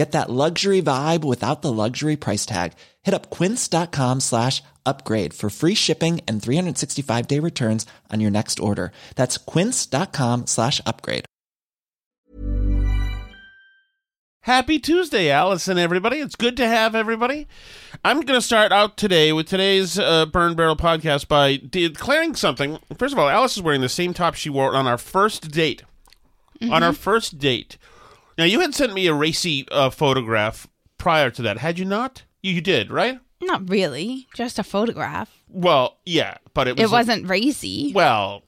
[0.00, 2.72] Get that luxury vibe without the luxury price tag.
[3.02, 8.58] Hit up quince.com slash upgrade for free shipping and 365 day returns on your next
[8.60, 8.92] order.
[9.16, 11.26] That's quince.com slash upgrade.
[14.44, 16.16] Happy Tuesday, Allison, everybody.
[16.16, 17.46] It's good to have everybody.
[18.02, 22.78] I'm going to start out today with today's uh, Burn Barrel podcast by declaring something.
[22.96, 25.82] First of all, Alice is wearing the same top she wore on our first date.
[26.62, 27.76] On our first date.
[28.38, 30.66] Now, you had sent me a racy uh, photograph
[30.98, 32.24] prior to that, had you not?
[32.42, 33.20] You, you did, right?
[33.42, 35.42] Not really, just a photograph.
[35.48, 37.92] Well, yeah, but it was It wasn't racy.
[37.94, 38.42] well,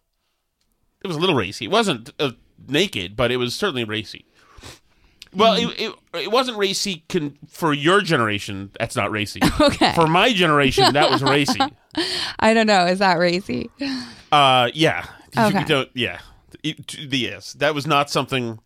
[1.02, 1.64] it was a little racy.
[1.66, 2.33] It wasn't uh,
[2.69, 4.24] naked, but it was certainly racy.
[5.34, 8.70] Well, it, it, it wasn't racy con- for your generation.
[8.79, 9.40] That's not racy.
[9.61, 9.92] Okay.
[9.95, 11.58] For my generation, that was racy.
[12.39, 12.85] I don't know.
[12.85, 13.70] Is that racy?
[14.30, 15.06] Uh, yeah.
[15.35, 15.64] 'Cause you Okay.
[15.68, 16.18] don't- yeah.
[16.62, 18.61] It- yes, that was not something.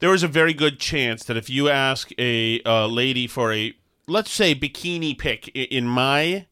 [0.00, 3.74] There was a very good chance that if you ask a uh, lady for a,
[4.06, 6.46] let's say, bikini pic in my,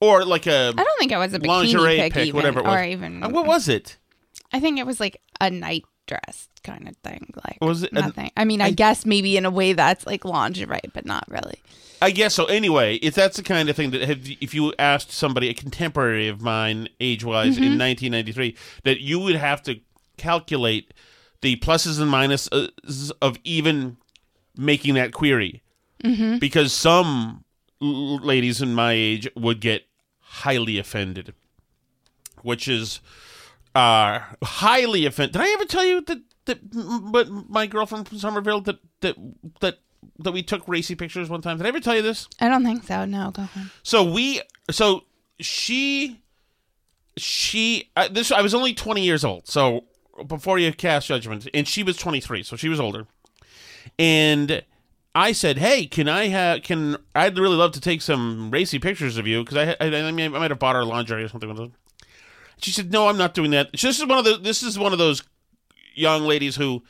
[0.00, 2.60] or like a I don't think it was a bikini lingerie pic, pic, even, whatever
[2.60, 2.74] it was.
[2.74, 3.22] or even.
[3.22, 3.96] Uh, what was it?
[4.52, 7.32] I think it was like a night dress kind of thing.
[7.44, 8.30] Like Was it nothing?
[8.36, 11.62] I mean, I, I- guess maybe in a way that's like lingerie, but not really.
[12.02, 12.44] I guess so.
[12.44, 16.28] Anyway, if that's the kind of thing that have, if you asked somebody, a contemporary
[16.28, 18.54] of mine, age wise, in 1993,
[18.84, 19.80] that you would have to
[20.18, 20.92] calculate
[21.40, 23.96] the pluses and minuses of even
[24.56, 25.62] making that query,
[26.02, 26.38] mm-hmm.
[26.38, 27.44] because some
[27.80, 29.84] l- ladies in my age would get
[30.20, 31.34] highly offended,
[32.42, 33.00] which is
[33.74, 35.34] uh, highly offended.
[35.34, 39.16] Did I ever tell you that that but my girlfriend from Somerville that that
[39.60, 39.78] that
[40.18, 41.58] that we took racy pictures one time?
[41.58, 42.28] Did I ever tell you this?
[42.40, 43.04] I don't think so.
[43.04, 43.70] No, go on.
[43.82, 45.04] So we, so
[45.40, 46.20] she,
[47.16, 49.46] she, uh, this, I was only 20 years old.
[49.46, 49.84] So
[50.26, 53.06] before you cast judgment, and she was 23, so she was older.
[53.98, 54.62] And
[55.14, 56.62] I said, "Hey, can I have?
[56.62, 60.12] Can I'd really love to take some racy pictures of you because I, I, I,
[60.12, 61.70] mean, I might have bought her lingerie or something." with it."
[62.58, 64.36] She said, "No, I'm not doing that." This is one of the.
[64.36, 65.22] This is one of those
[65.94, 66.82] young ladies who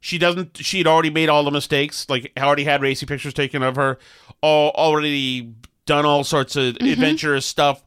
[0.00, 3.76] she doesn't she'd already made all the mistakes like already had racy pictures taken of
[3.76, 3.98] her
[4.40, 5.52] all already
[5.86, 6.86] done all sorts of mm-hmm.
[6.86, 7.84] adventurous stuff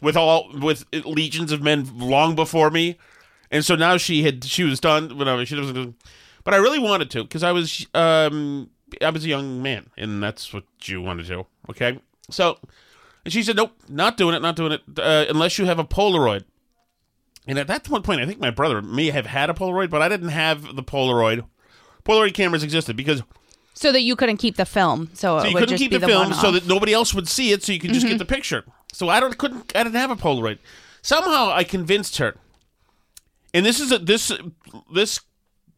[0.00, 2.98] with all with legions of men long before me
[3.50, 5.96] and so now she had she was done whatever she doesn't
[6.44, 8.70] but i really wanted to because i was um
[9.02, 11.98] i was a young man and that's what you want to do okay
[12.30, 12.58] so
[13.24, 15.84] and she said nope not doing it not doing it uh, unless you have a
[15.84, 16.44] polaroid
[17.46, 20.02] and at that one point, I think my brother may have had a Polaroid, but
[20.02, 21.44] I didn't have the Polaroid.
[22.04, 23.22] Polaroid cameras existed because
[23.74, 25.90] So that you couldn't keep the film, so, so it you would couldn't just keep
[25.90, 28.06] be the, the film so that nobody else would see it, so you could just
[28.06, 28.64] get the picture.
[28.92, 30.58] So I don't couldn't I didn't have a Polaroid.
[31.02, 32.36] Somehow I convinced her,
[33.54, 34.32] and this is a this
[34.92, 35.20] this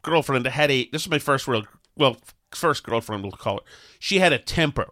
[0.03, 1.65] girlfriend had a this is my first real
[1.97, 2.17] well
[2.51, 3.65] first girlfriend we'll call it.
[3.99, 4.91] She had a temper,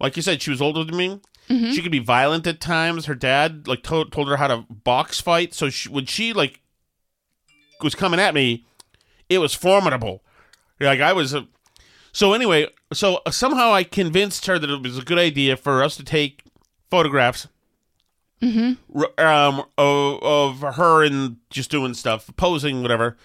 [0.00, 1.20] like you said, she was older than me.
[1.48, 1.72] Mm-hmm.
[1.72, 3.06] She could be violent at times.
[3.06, 5.54] Her dad like told, told her how to box fight.
[5.54, 6.60] So she, when she like
[7.82, 8.66] was coming at me,
[9.28, 10.22] it was formidable.
[10.80, 11.34] Like I was.
[11.34, 11.46] A,
[12.12, 15.96] so anyway, so somehow I convinced her that it was a good idea for us
[15.96, 16.42] to take
[16.90, 17.48] photographs
[18.42, 23.16] r- um, of, of her and just doing stuff, posing, whatever.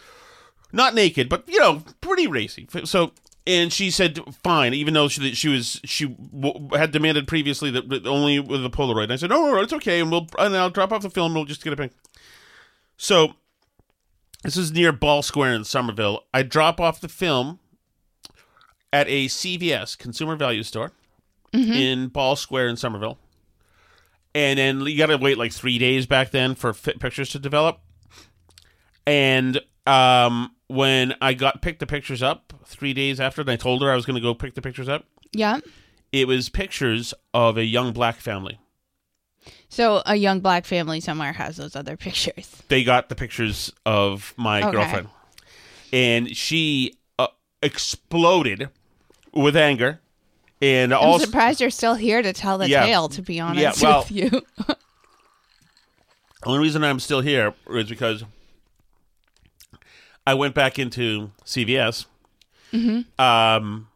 [0.71, 2.67] Not naked, but you know, pretty racy.
[2.85, 3.11] So
[3.45, 7.89] and she said fine, even though she she was she w- had demanded previously that
[7.89, 9.03] that only with a Polaroid.
[9.03, 11.09] And I said, no, no, no, it's okay, and we'll and I'll drop off the
[11.09, 11.33] film.
[11.33, 11.91] We'll just get a pic.
[12.97, 13.33] So
[14.43, 16.23] this is near Ball Square in Somerville.
[16.33, 17.59] I drop off the film
[18.91, 20.91] at a CVS Consumer Value Store
[21.53, 23.19] in Ball Square in Somerville,
[24.35, 27.39] and then you got to wait like three days back then for fit pictures to
[27.39, 27.79] develop.
[29.05, 33.81] And um, when I got picked the pictures up three days after, and I told
[33.81, 35.59] her I was going to go pick the pictures up, Yeah.
[36.11, 38.59] it was pictures of a young black family.
[39.67, 42.49] So a young black family somewhere has those other pictures.
[42.69, 44.71] They got the pictures of my Okay.
[44.71, 45.09] girlfriend,
[45.91, 47.27] and she uh,
[47.61, 48.69] exploded
[49.33, 49.99] with anger.
[50.63, 52.85] And I'm also, surprised you're still here to tell the Yeah.
[52.85, 53.09] tale.
[53.09, 54.29] To be honest Yeah, well- with you.
[54.29, 54.77] the
[56.45, 58.23] only reason I'm still here is because
[60.25, 62.05] I went back into CVS
[63.19, 63.87] um,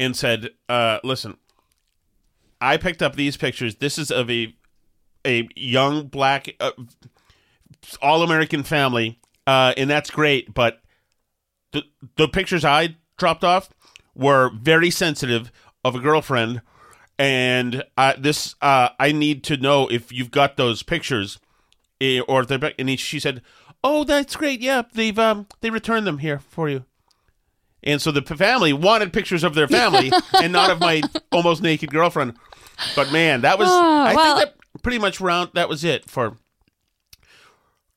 [0.00, 1.36] and said, uh, "Listen,
[2.60, 3.76] I picked up these pictures.
[3.76, 4.54] This is of a
[5.24, 6.72] a young black uh,
[8.00, 10.52] all American family, uh, and that's great.
[10.52, 10.80] But
[11.70, 11.84] the
[12.16, 13.70] the pictures I dropped off
[14.14, 15.50] were very sensitive
[15.84, 16.62] of a girlfriend."
[17.18, 21.38] And uh, this, uh, I need to know if you've got those pictures
[22.00, 22.74] eh, or if they're back.
[22.78, 23.42] And he, she said,
[23.84, 24.60] "Oh, that's great.
[24.60, 26.84] Yeah, they've um, they returned them here for you."
[27.84, 30.12] And so the family wanted pictures of their family
[30.42, 31.02] and not of my
[31.32, 32.34] almost naked girlfriend.
[32.96, 35.50] But man, that was Oh, I well- think that pretty much round.
[35.54, 36.36] That was it for.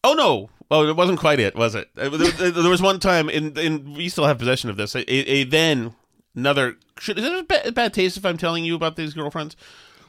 [0.04, 0.50] Oh no!
[0.70, 1.90] Oh, it wasn't quite it, was it?
[1.98, 4.96] Uh, There, there was one time, and and we still have possession of this.
[4.96, 5.96] A, a then
[6.36, 6.76] another.
[7.00, 9.56] Should, is it a bad, bad taste if I'm telling you about these girlfriends?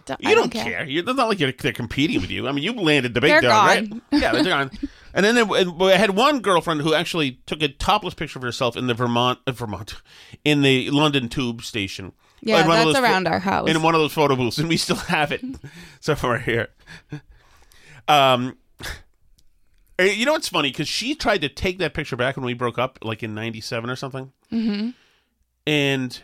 [0.07, 0.85] Don't- You I don't, care.
[0.85, 2.47] You're, it's not like you're, they're competing with you.
[2.47, 3.93] I mean, you landed the big They're dog, right?
[4.13, 4.71] Yeah, they're gone.
[5.17, 5.47] And then there,
[5.89, 9.39] I had one girlfriend who actually took a topless picture of herself in the Vermont,
[9.47, 9.95] uh, Vermont,
[10.45, 12.13] in the London Tube station.
[12.43, 13.71] Yeah, In that's around our house.
[13.71, 15.43] In one of those photo booths, and we still have it
[16.01, 16.69] somewhere here.
[18.09, 18.59] Um,
[19.99, 20.69] eh, you know what's funny?
[20.69, 23.89] Because she tried to take that picture back when we broke up, like in '97
[23.89, 24.33] or something.
[24.53, 24.91] Mm-hmm.
[25.67, 26.21] And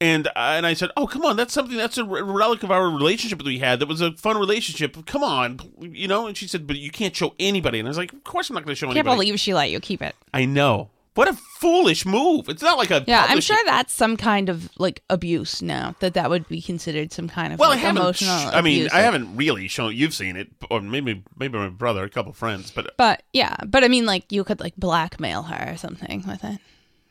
[0.00, 2.90] and I- and I said, "Oh, come on, that's something that's a relic of our
[2.90, 3.80] relationship that we had.
[3.80, 5.06] That was a fun relationship.
[5.06, 7.96] Come on, you know." And she said, "But you can't show anybody." And I was
[7.98, 9.80] like, "Of course I'm not going to show anybody." Can't anybody." believe she let you
[9.80, 10.14] keep it.
[10.34, 10.90] I know.
[11.14, 12.50] What a foolish move!
[12.50, 15.94] It's not like a Yeah, I'm publishing- sure that's some kind of like abuse now.
[16.00, 18.02] That that would be considered some kind of Well, like, I haven't.
[18.02, 18.38] emotional.
[18.38, 18.92] sh- I mean, abuse.
[18.92, 19.96] I haven't really shown.
[19.96, 22.70] You've seen it, or maybe maybe my brother, a couple friends.
[22.70, 26.44] But But yeah, but I mean, like you could like blackmail her or something with
[26.44, 26.58] it.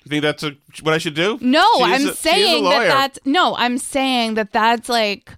[0.06, 1.38] You think that's a, what I should do?
[1.42, 3.56] No, She I'm a- she is a saying that that's no.
[3.56, 5.32] I'm saying that that's like.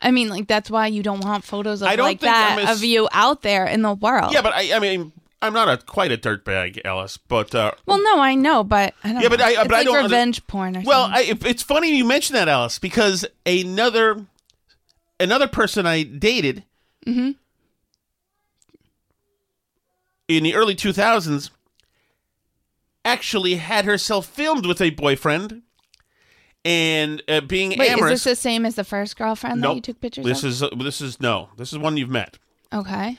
[0.00, 3.42] I mean, like that's why you don't want photos of like that of you out
[3.42, 4.32] there in the world.
[4.32, 5.10] Yeah, but I, I mean,
[5.42, 7.16] I'm not a quite a dirtbag, Alice.
[7.16, 9.22] But uh, well, no, I know, but I don't.
[9.22, 9.46] Yeah, but know.
[9.46, 11.38] I- it's but I like don't revenge porn or well, something.
[11.44, 14.24] I, it's funny you mention that, Alice, because another
[15.18, 16.62] another person I dated
[17.06, 17.30] Mm-hmm.
[20.28, 21.50] in the early 2000s
[23.08, 25.62] actually had herself filmed with a boyfriend
[26.64, 28.12] and uh, being Wait, amorous.
[28.20, 30.50] is this the same as the first girlfriend that you took pictures This of?
[30.50, 31.48] is uh, this is no.
[31.56, 32.38] This is one you've met.
[32.72, 33.16] okay.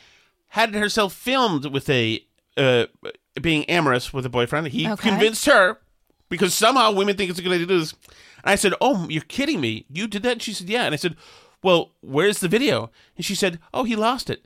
[0.54, 2.24] Had herself filmed with a
[2.58, 2.86] uh,
[3.42, 4.68] being amorous with a boyfriend.
[4.68, 5.10] He Okay.
[5.10, 5.78] convinced her
[6.28, 7.94] because somehow women think it's a good idea to do this.
[8.44, 9.86] And I said, "Oh, you're kidding me!
[9.90, 11.16] You did that?" And she said, "Yeah." And I said,
[11.64, 14.46] "Well, where's the video?" And she said, "Oh, he lost it."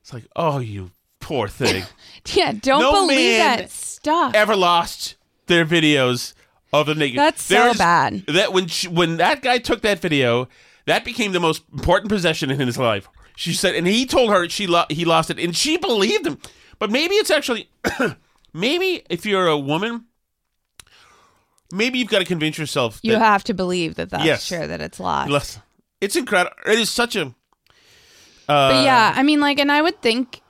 [0.00, 0.90] It's like, "Oh, you
[1.24, 1.84] poor thing."
[2.32, 4.34] Yeah, don't No believe that stuff.
[4.34, 5.16] Ever lost
[5.46, 6.32] their videos
[6.72, 7.18] of the naked?
[7.18, 8.24] That's so There's- bad.
[8.28, 10.48] That when she, when that guy took that video,
[10.86, 13.08] that became the most important possession in his life.
[13.36, 16.38] She said, and he told her she lo- he lost it, and she believed him.
[16.78, 17.68] But maybe it's actually,
[18.54, 20.06] maybe if you're a woman,
[21.72, 23.00] maybe you've got to convince yourself.
[23.02, 24.48] you have to believe that that's Yes.
[24.48, 25.58] true that it's lost.
[26.00, 26.56] It's incredible.
[26.66, 27.26] It is such a.
[27.26, 30.40] Uh, But yeah, I mean, like, and I would think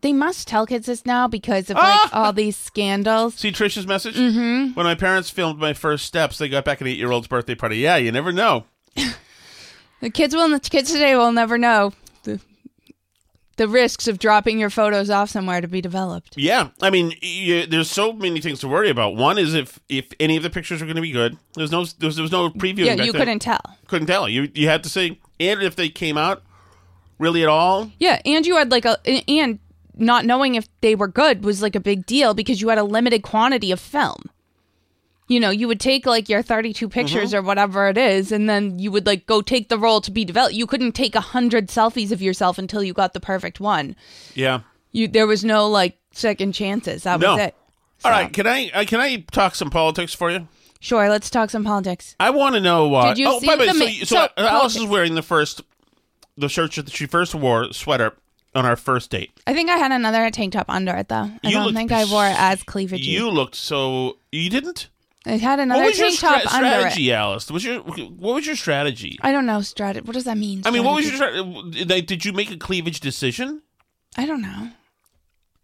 [0.00, 2.10] they must tell kids this now because of like Ah!
[2.24, 3.34] all these scandals.
[3.34, 4.14] See Trisha's message?
[4.16, 4.74] Mm-hmm.
[4.74, 7.54] When my parents filmed my first steps, they got back an eight year old's birthday
[7.54, 7.78] party.
[7.78, 8.64] Yeah, you never know.
[10.00, 11.92] The kids will, the kids today will never know
[12.22, 12.38] the
[13.56, 16.36] the risks of dropping your photos off somewhere to be developed.
[16.38, 19.16] Yeah, I mean, y there's so many things to worry about.
[19.16, 21.36] One is if if any of the pictures are going to be good.
[21.54, 22.86] There's no there's, there was no previewing.
[22.96, 23.58] Yeah, you couldn't tell.
[23.88, 24.28] couldn't tell.
[24.28, 26.44] You you had to see, and if they came out
[27.18, 27.90] really at all.
[27.98, 28.98] Yeah, and you had like a
[29.28, 29.58] and
[29.96, 32.84] not knowing if they were good was like a big deal because you had a
[32.84, 34.30] limited quantity of film.
[35.26, 38.78] You know, you would take like your 32 pictures or whatever it is, and then
[38.78, 40.54] you would like go take the role to be developed.
[40.54, 43.94] You couldn't take a hundred selfies of yourself until you got the perfect one.
[44.34, 44.60] Yeah,
[44.90, 47.02] You there was no like second chances.
[47.02, 47.54] That no, was it.
[48.04, 50.48] All right, can I uh, can I talk some politics for you?
[50.80, 52.14] Sure, let's talk some politics.
[52.20, 52.94] I want to know.
[52.94, 55.14] Uh, Did you oh, see by the way, the so, so, so, Alice is wearing
[55.14, 55.60] the first
[56.38, 58.14] the shirt that she first wore sweater
[58.54, 59.30] on our first date.
[59.46, 61.16] I think I had another tank top under it though.
[61.16, 63.06] I You don't looked- think I wore it as cleavage.
[63.06, 64.16] You looked so.
[64.32, 64.88] You didn't.
[65.26, 66.78] I had another tank top stra- under it.
[66.80, 67.50] strategy, Alice?
[67.50, 69.18] Was your what was your strategy?
[69.22, 70.06] I don't know strategy.
[70.06, 70.62] What does that mean?
[70.64, 71.72] I mean, what was your strategy?
[71.82, 72.00] strategy?
[72.02, 73.60] Did you make a cleavage decision?
[74.16, 74.70] I don't know.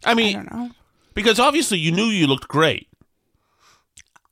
[0.05, 0.69] I mean, I don't know.
[1.15, 2.87] because obviously you knew you looked great,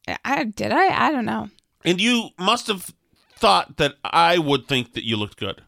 [0.07, 0.71] I, I did.
[0.71, 1.07] I.
[1.07, 1.50] I don't know.
[1.83, 2.91] and you must have
[3.35, 5.63] thought that I would think that you looked good.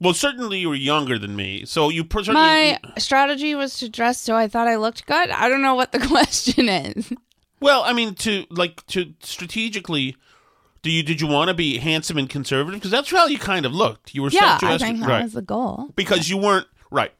[0.00, 2.40] Well, certainly you were younger than me, so you per- certainly.
[2.40, 5.30] My strategy was to dress so I thought I looked good.
[5.30, 7.12] I don't know what the question is.
[7.60, 10.14] Well, I mean, to like to strategically,
[10.82, 12.78] do you did you want to be handsome and conservative?
[12.78, 14.14] Because that's how you kind of looked.
[14.14, 15.22] You were Yeah, I think that right?
[15.24, 15.88] was the goal.
[15.96, 17.12] because you weren't right.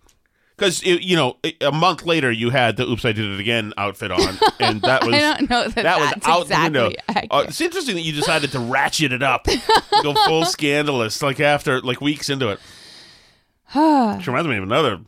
[0.59, 4.11] Because you know, a month later, you had the "Oops, I Did It Again" outfit
[4.11, 7.23] on, and that was I don't know that, that was out exactly the window.
[7.31, 9.47] Uh, it's interesting that you decided to ratchet it up,
[10.03, 12.59] go full scandalous, like after like weeks into it.
[14.17, 14.99] Which reminds me of another.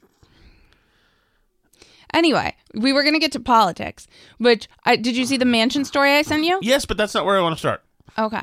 [2.14, 4.06] Anyway, we were gonna get to politics,
[4.38, 6.60] which I did you see the mansion story I sent you?
[6.62, 7.82] Yes, but that's not where I want to start.
[8.16, 8.42] Okay.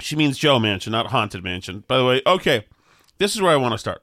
[0.00, 1.84] She means Joe Manchin, not Haunted Mansion.
[1.86, 2.66] By the way, okay,
[3.18, 4.02] this is where I want to start.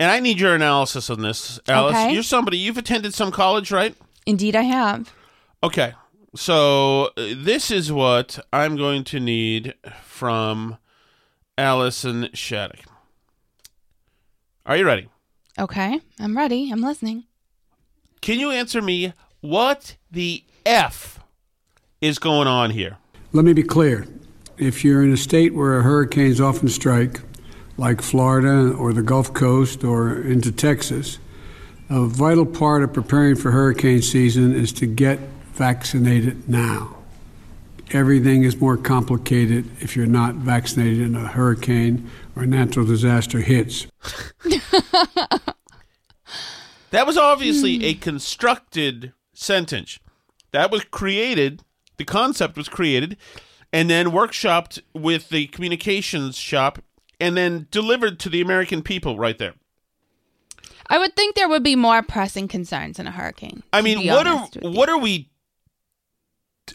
[0.00, 1.94] And I need your analysis on this, Alice.
[1.94, 2.12] Okay.
[2.12, 3.94] You're somebody, you've attended some college, right?
[4.26, 5.12] Indeed, I have.
[5.62, 5.94] Okay.
[6.36, 9.74] So uh, this is what I'm going to need
[10.04, 10.76] from
[11.56, 12.84] Allison Shattuck.
[14.66, 15.08] Are you ready?
[15.58, 16.70] Okay, I'm ready.
[16.70, 17.24] I'm listening.
[18.20, 21.18] Can you answer me what the F
[22.00, 22.98] is going on here?
[23.32, 24.06] Let me be clear.
[24.58, 27.20] If you're in a state where hurricanes often strike,
[27.78, 31.18] like Florida or the Gulf Coast or into Texas,
[31.88, 35.18] a vital part of preparing for hurricane season is to get
[35.54, 36.94] vaccinated now.
[37.92, 43.86] Everything is more complicated if you're not vaccinated and a hurricane or natural disaster hits.
[46.90, 47.84] That was obviously hmm.
[47.84, 49.98] a constructed sentence.
[50.52, 51.62] That was created,
[51.96, 53.16] the concept was created,
[53.72, 56.78] and then workshopped with the communications shop,
[57.20, 59.54] and then delivered to the American people right there.
[60.86, 63.62] I would think there would be more pressing concerns in a hurricane.
[63.72, 64.70] I mean, what are honest with you.
[64.70, 65.30] what are we?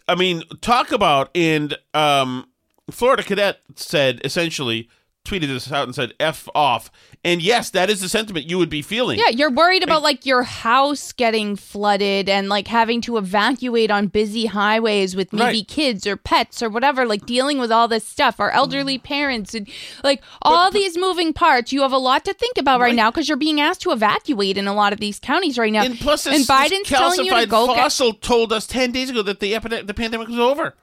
[0.08, 2.48] I mean, talk about and um,
[2.92, 4.90] Florida cadet said essentially
[5.26, 6.92] tweeted this out and said "f off,"
[7.24, 9.18] and yes, that is the sentiment you would be feeling.
[9.18, 14.08] Yeah, you're worried about like your house getting flooded and like having to evacuate on
[14.08, 15.68] busy highways with maybe Right.
[15.68, 19.70] kids or pets or whatever, like dealing with all this stuff, our elderly parents and
[20.04, 21.72] like all these moving parts.
[21.72, 22.96] You have a lot to think about right, Right.
[22.96, 25.84] now because you're being asked to evacuate in a lot of these counties right now.
[25.84, 29.10] And plus, this, and this Biden's telling you to go get told us ten days
[29.10, 30.76] ago that the epidemic, the pandemic was over.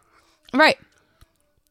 [0.54, 0.78] right.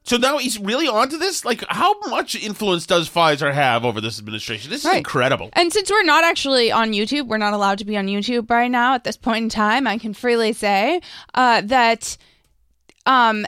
[0.04, 1.46] So now he's really onto this.
[1.46, 4.72] Like, how much influence does Pfizer have over this administration?
[4.72, 4.98] This is Right.
[4.98, 5.50] incredible.
[5.54, 8.72] And since we're not actually on YouTube, we're not allowed to be on YouTube right
[8.72, 9.86] now at this point in time.
[9.86, 11.02] I can freely say
[11.36, 12.18] uh, that
[13.06, 13.46] um,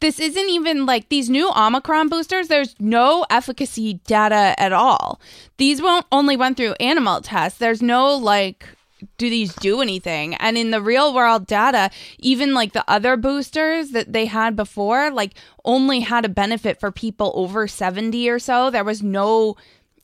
[0.00, 2.48] this isn't even like these new Omicron boosters.
[2.48, 5.20] There's no efficacy data at all.
[5.58, 7.58] These won't only went through animal tests.
[7.58, 8.66] There's no like.
[9.18, 10.34] Do these do anything?
[10.36, 15.10] And in the real world data, even like the other boosters that they had before,
[15.10, 18.70] like only had a benefit for people over 70 or so.
[18.70, 19.56] There was no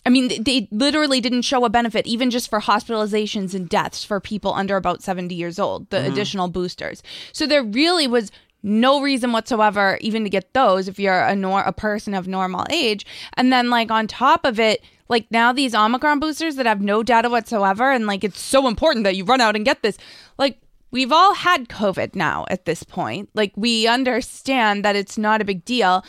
[0.07, 4.21] I mean, they literally didn't show a benefit, even just for hospitalizations and deaths for
[4.21, 6.13] people under about 70 years old, the mm-hmm.
[6.13, 7.03] additional boosters.
[7.33, 11.63] So there really was no reason whatsoever even to get those if you're a, nor-
[11.63, 13.05] a person of normal age.
[13.35, 17.03] And then, like, on top of it, like now these Omicron boosters that have no
[17.03, 19.99] data whatsoever, and like it's so important that you run out and get this.
[20.39, 20.61] Like,
[20.91, 23.29] we've all had COVID now at this point.
[23.35, 26.05] Like, we understand that it's not a big deal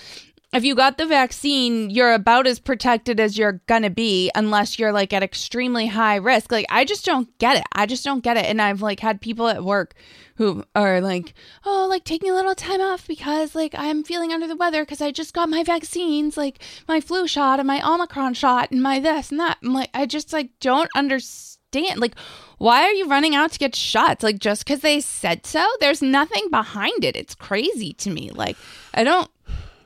[0.52, 4.92] if you got the vaccine, you're about as protected as you're gonna be, unless you're
[4.92, 6.52] like at extremely high risk.
[6.52, 7.64] Like, I just don't get it.
[7.74, 8.46] I just don't get it.
[8.46, 9.94] And I've like had people at work
[10.36, 11.34] who are like,
[11.66, 15.02] oh, like taking a little time off because like I'm feeling under the weather because
[15.02, 19.00] I just got my vaccines, like my flu shot and my Omicron shot and my
[19.00, 19.60] this and that.
[19.64, 21.50] I'm like, I just like don't understand.
[21.98, 22.16] Like,
[22.58, 24.24] why are you running out to get shots?
[24.24, 25.64] Like, just because they said so?
[25.80, 27.16] There's nothing behind it.
[27.16, 28.32] It's crazy to me.
[28.32, 28.58] Like,
[28.96, 29.30] I don't.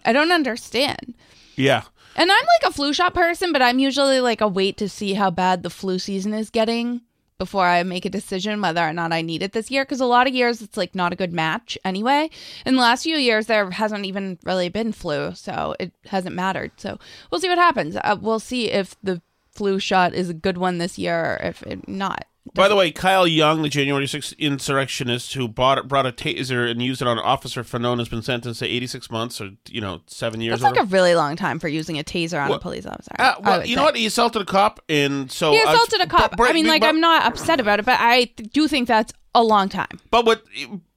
[0.06, 1.16] I don't understand.
[1.56, 1.84] Yeah.
[2.16, 5.14] And I'm like a flu shot person, but I'm usually like a wait to see
[5.14, 7.02] how bad the flu season is getting
[7.40, 9.84] before I make a decision whether or not I need it this year.
[9.84, 12.30] Because a lot of years it's like not a good match anyway.
[12.66, 16.72] In the last few years, there hasn't even really been flu, so it hasn't mattered.
[16.78, 17.00] So
[17.32, 17.96] we'll see what happens.
[17.96, 21.64] Uh, we'll see if the flu shot is a good one this year, or if
[21.64, 22.26] it not.
[22.54, 26.82] By the way, Kyle Young, the January 6th insurrectionist who bought brought a taser and
[26.82, 30.42] used it on Officer Fanone, has been sentenced to 86 months or you know seven
[30.42, 30.60] years.
[30.60, 33.12] That's like a really long time for using a taser on Well, a police officer.
[33.18, 33.96] Uh, well, you know what?
[33.96, 36.32] He assaulted a cop, and so He assaulted a cop.
[36.32, 38.88] but- but- I mean, like, but- I'm not upset about it, but I do think
[38.90, 40.00] that's a long time.
[40.12, 40.44] But what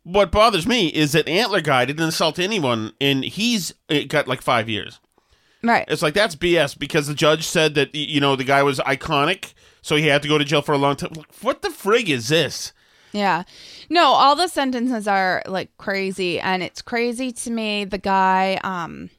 [0.03, 3.73] what bothers me is that Antler guy didn't insult anyone, and he's
[4.09, 4.99] got like five years.
[5.63, 5.85] Right.
[5.89, 9.53] It's like that's BS because the judge said that you know the guy was iconic,
[9.87, 11.13] so he had to go to jail for a long time.
[11.15, 12.73] Like, What the frig is this?
[13.13, 13.45] Yeah.
[13.89, 19.11] No, all the sentences are like crazy and it's crazy to me the guy um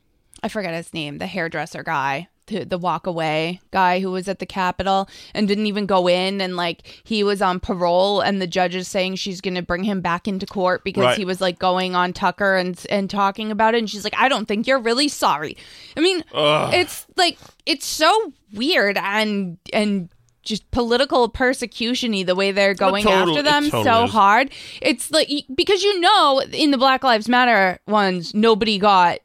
[0.44, 4.40] I forget his name, the hairdresser guy, the, the walk away guy who was at
[4.40, 8.46] the Capitol and didn't even go in and like he was on parole and the
[8.46, 11.18] judge is saying she's going to bring him back into court because Right.
[11.18, 14.28] he was like going on Tucker and and talking about it and she's like I
[14.30, 15.56] don't think you're really sorry.
[15.96, 20.10] I mean, it's like it's so weird and and
[20.48, 24.12] just political persecution-y the way they're going total- after them totally so is.
[24.12, 24.50] hard.
[24.82, 29.20] It's like because you know in the Black Lives Matter ones, nobody got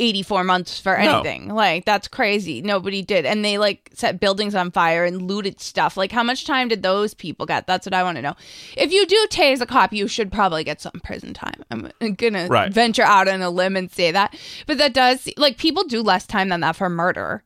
[0.00, 1.14] 84 months for No.
[1.20, 1.48] anything.
[1.52, 2.62] Like that's crazy.
[2.62, 3.26] Nobody did.
[3.26, 5.96] And they like set buildings on fire and looted stuff.
[5.96, 7.66] Like how much time did those people get?
[7.66, 8.36] That's what I want to know.
[8.76, 11.64] If you do tase a cop, you should probably get some prison time.
[11.72, 12.66] I'm going Right.
[12.66, 14.36] to venture out on a limb and say that.
[14.68, 17.42] But that does like people do less time than that for murder.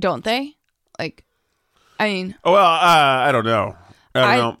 [0.00, 0.56] Don't they?
[0.98, 1.22] Like
[1.98, 2.78] I mean, Oh, well, uh,
[3.28, 3.74] I don't know.
[4.14, 4.56] I don't I- know.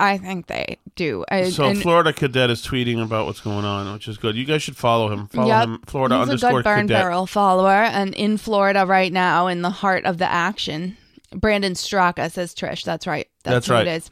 [0.00, 1.24] I think they do.
[1.30, 4.34] I, So and- Florida Cadet is tweeting about what's going on, which is good.
[4.34, 5.26] You guys should follow him.
[5.28, 5.64] Follow Yep.
[5.64, 7.02] him, Florida He's a underscore good burn Cadet.
[7.02, 10.96] barrel follower, and in Florida right now, in the heart of the action.
[11.34, 12.84] Brandon Straka says Trish.
[12.84, 13.28] That's right.
[13.44, 13.86] That's That's, who right.
[13.86, 14.10] It is.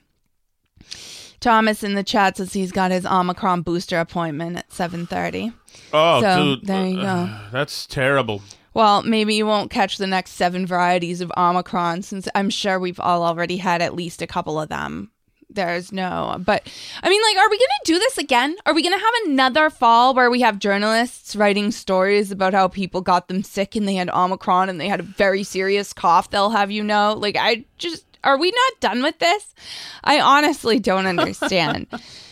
[1.40, 5.52] Thomas in the chat says he's got his Omicron booster appointment at seven thirty.
[5.92, 7.38] Oh, So, dude, there you uh, go.
[7.52, 8.42] That's terrible.
[8.74, 13.00] Well, maybe you won't catch the next seven varieties of Omicron, since I'm sure we've
[13.00, 15.10] all already had at least a couple of them.
[15.48, 16.68] There's no, but
[17.00, 18.56] I mean, like, are we going to do this again?
[18.66, 22.66] Are we going to have another fall where we have journalists writing stories about how
[22.66, 26.30] people got them sick and they had Omicron and they had a very serious cough?
[26.30, 29.54] They'll have you know, like, I just, are we not done with this?
[30.02, 31.86] I honestly don't understand.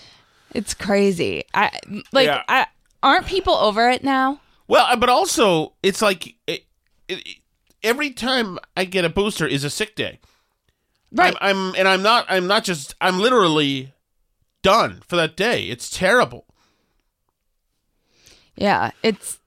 [0.53, 1.45] it's crazy.
[1.55, 1.71] I
[2.13, 2.43] like, Yeah.
[2.49, 2.67] I
[3.05, 4.41] aren't people over it now?
[4.73, 6.65] Well, uh, but also it's like it,
[7.07, 7.41] it,
[7.83, 10.19] every time I get a booster is a sick day.
[11.13, 11.37] Right.
[11.43, 13.93] I'm, I'm and I'm not I'm not just I'm literally
[14.63, 15.65] done for that day.
[15.65, 16.47] It's terrible.
[18.57, 19.41] Yeah, it's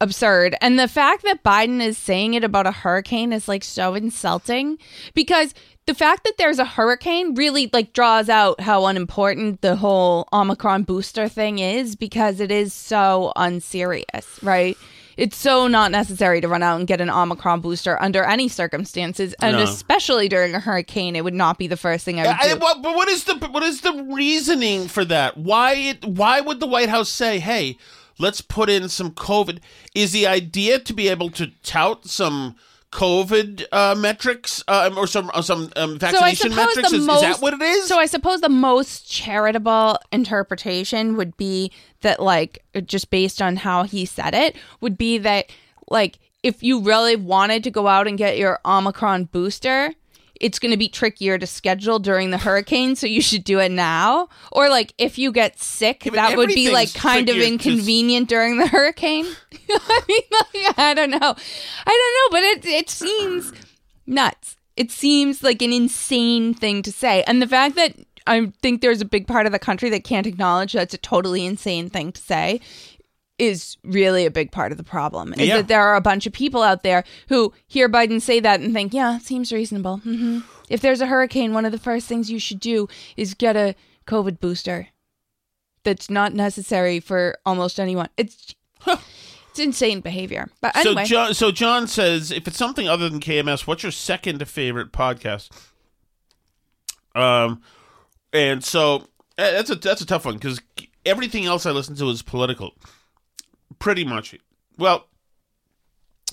[0.00, 0.56] absurd.
[0.60, 4.78] And the fact that Biden is saying it about a hurricane is like so insulting
[5.14, 5.54] because
[5.86, 10.84] the fact that there's a hurricane really like draws out how unimportant the whole Omicron
[10.84, 14.76] booster thing is because it is so unserious, right?
[15.16, 19.34] It's so not necessary to run out and get an Omicron booster under any circumstances,
[19.42, 19.62] and No.
[19.62, 22.60] especially during a hurricane, it would not be the first thing I would I, do.
[22.60, 25.36] what, but what is the what is the reasoning for that?
[25.36, 27.76] Why it, why would the White House say, "Hey,
[28.18, 29.58] let's put in some COVID"?
[29.94, 32.56] Is the idea to be able to tout some
[32.92, 36.92] COVID uh, metrics uh, or some or some um, vaccination metrics?
[36.92, 37.88] Is, is that what it is?
[37.88, 43.84] So I suppose the most charitable interpretation would be that, like, just based on how
[43.84, 45.46] he said it, would be that,
[45.88, 49.94] like, if you really wanted to go out and get your Omicron booster,
[50.42, 53.70] it's going to be trickier to schedule during the hurricane, so you should do it
[53.70, 54.28] now.
[54.50, 58.58] Or like if you get sick, Yeah, that would be like kind of inconvenient during
[58.58, 59.24] the hurricane.
[59.70, 60.22] I mean,
[60.64, 63.52] like, I don't know, I don't know, but it it seems
[64.06, 64.56] nuts.
[64.76, 67.94] It seems like an insane thing to say, and the fact that
[68.26, 71.44] I think there's a big part of the country that can't acknowledge that's a totally
[71.44, 72.60] insane thing to say
[73.42, 75.32] is really a big part of the problem.
[75.34, 75.56] Is Yeah.
[75.58, 78.72] that there are a bunch of people out there who hear Biden say that and
[78.72, 79.96] think, yeah, it seems reasonable.
[79.98, 83.56] hmm If there's a hurricane, one of the first things you should do is get
[83.56, 83.74] a
[84.06, 84.88] COVID booster.
[85.84, 88.08] That's not necessary for almost anyone.
[88.16, 88.54] It's
[88.86, 90.48] it's insane behavior.
[90.60, 93.92] But anyway, So John, so John says, if it's something other than KMS, what's your
[93.92, 95.50] second favorite podcast?
[97.14, 97.60] Um,
[98.32, 100.60] and so eh, that's a that's a tough one because
[101.04, 102.74] everything else I listen to is political,
[103.82, 104.34] pretty much.
[104.78, 105.08] Well,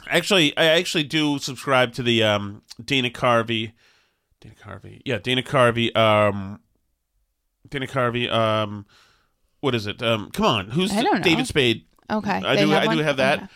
[0.08, 3.74] actually, I actually do subscribe to the um Dana Carvey,
[4.40, 6.60] Dana Carvey, yeah, Dana Carvey, um,
[7.68, 8.86] Dana Carvey, um,
[9.60, 10.02] what is it?
[10.02, 11.22] Um, come on, who's I don't know.
[11.22, 11.86] David Spade?
[12.10, 12.32] okay.
[12.32, 12.74] I they do.
[12.74, 12.98] I one?
[12.98, 13.40] do have that.
[13.40, 13.48] Okay.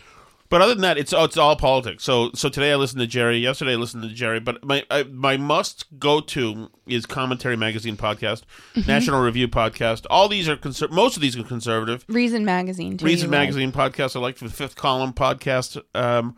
[0.54, 2.04] But other than that, it's oh, it's all politics.
[2.04, 3.40] So so today I listened to Jerry.
[3.40, 4.40] Yesterday I listened to Jerry.
[4.40, 8.44] But my I, my must go to is Commentary Magazine podcast,
[8.76, 8.88] Mm-hmm.
[8.88, 10.06] National Review podcast.
[10.12, 12.06] All these are conser- most of these are conservative.
[12.08, 12.98] Reason magazine.
[13.00, 13.40] Too, Reason you like.
[13.48, 14.16] Magazine podcast.
[14.16, 15.82] I like the Fifth Column podcast.
[15.96, 16.38] Um,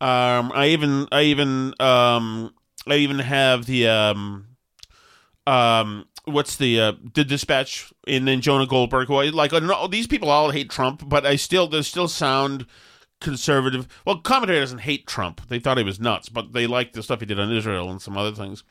[0.00, 2.52] Um, I even I even um
[2.88, 4.48] I even have the um
[5.46, 9.86] um what's the uh, the dispatch and then Jonah Goldberg who I like I know,
[9.86, 12.66] these people all hate Trump but I still they still sound
[13.20, 13.86] conservative.
[14.04, 15.46] Well commentary doesn't hate Trump.
[15.48, 18.00] They thought he was nuts but they like the stuff he did on Israel and
[18.02, 18.64] some other things.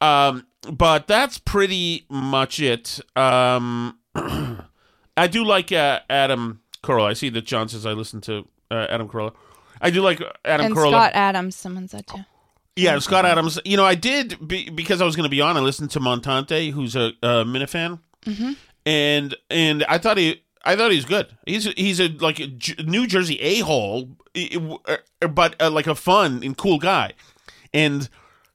[0.00, 3.00] Um but that's pretty much it.
[3.16, 7.06] Um I do like uh, Adam Carolla.
[7.10, 9.32] I see that John says I listen to uh, Adam Carolla.
[9.80, 10.90] I do like Adam and Carolla.
[10.90, 12.20] Scott Adams, someone said too.
[12.76, 13.58] yeah, Scott Adams.
[13.64, 15.56] You know, I did be, because I was going to be on.
[15.56, 17.98] I listened to Montante, who's a, a Minifan,
[18.86, 21.28] and and I thought he, I thought he's good.
[21.46, 24.16] He's he's a like a J- New Jersey a hole,
[25.20, 27.12] but uh, like a fun and cool guy,
[27.72, 28.08] and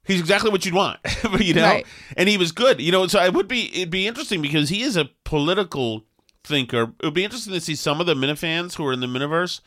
[0.05, 0.99] he's exactly what you'd want,
[1.39, 1.63] you know.
[1.63, 1.85] Right.
[2.17, 3.07] And he was good, you know.
[3.07, 6.03] So it would be it'd be interesting because he is a political
[6.43, 6.93] thinker.
[6.99, 9.61] It would be interesting to see some of the Minifans who are in the Miniverse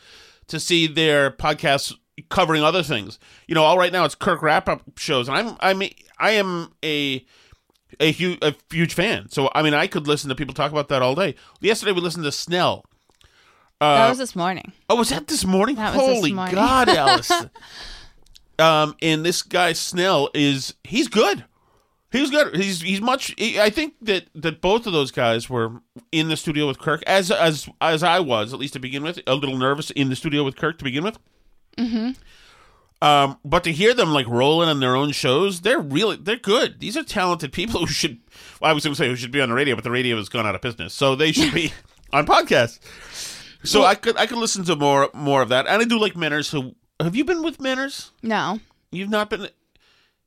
[0.49, 1.95] to see their podcasts
[2.29, 3.19] covering other things.
[3.47, 5.83] You know, all right now it's Kirk wrap up shows, and I'm I'm
[6.19, 7.25] I am a
[8.01, 9.29] a huge a huge fan.
[9.31, 11.35] So I mean, I could listen to people talk about that all day.
[11.61, 12.85] Yesterday we listened to Snell.
[13.81, 14.73] that was this morning.
[14.89, 15.77] Oh, was that this morning?
[15.77, 16.55] That was this Holy morning.
[16.55, 17.31] God, Alice!
[18.59, 21.45] um, and this guy Snell is he's good.
[22.13, 22.55] He's good.
[22.57, 23.35] He's he's much.
[23.37, 25.81] he- I think that that both of those guys were
[26.13, 29.21] in the studio with Kirk, as as as I was at least to begin with,
[29.27, 31.19] a little nervous in the studio with Kirk to begin with.
[31.77, 32.13] Mm-hmm.
[33.03, 36.81] Um, but to hear them like rolling on their own shows, they're really they're good.
[36.81, 38.19] These are talented people who should.
[38.61, 40.17] Well, I was going to say who should be on the radio, but the radio
[40.17, 41.73] has gone out of business, so they should be
[42.13, 42.81] on podcasts.
[43.65, 46.17] So I could I could listen to more more of that, and I do like
[46.17, 46.51] Manners.
[46.51, 48.13] Who have you been with Manners?
[48.23, 49.49] No, You've not been.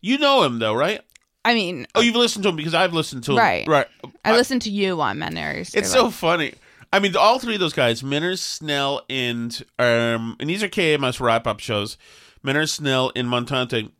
[0.01, 1.01] You know him though, right?
[1.45, 3.37] I mean, Oh, you've listened to him because I've listened to him.
[3.37, 3.67] Right.
[3.67, 3.87] right.
[4.25, 5.73] I listened to you on Manners.
[5.73, 6.53] It's so funny.
[6.91, 11.19] I mean, all three of those guys, Minners, Snell, and um, and these are KMS
[11.19, 11.97] wrap up shows.
[12.43, 13.91] Minners, Snell, and Montante.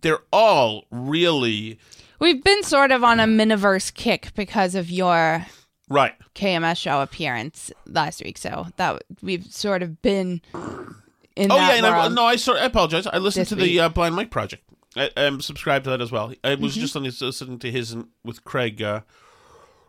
[0.00, 1.78] They're all really
[2.18, 5.44] We've been sort of on a Miniverse kick because of your
[5.88, 6.14] right.
[6.34, 8.38] KMS show appearance last week.
[8.38, 10.40] So that we've sort of been
[11.36, 13.06] in Oh yeah, and I, no, I sorry, I apologize.
[13.06, 14.62] I listened to the uh, Blind Mike project.
[14.96, 16.32] I, I'm subscribed to that as well.
[16.44, 16.62] I Mm-hmm.
[16.62, 19.00] was just on this- listening to his and- with Craig uh,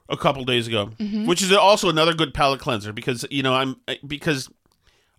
[0.09, 1.27] a couple days ago, Mm-hmm.
[1.27, 3.75] which is also another good palate cleanser because you know I'm
[4.07, 4.49] because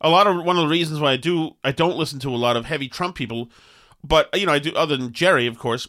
[0.05, 2.37] a lot of one of the reasons why I do I don't listen to a
[2.37, 3.51] lot of heavy Trump people,
[4.05, 5.88] but you know I do other than Jerry, of course,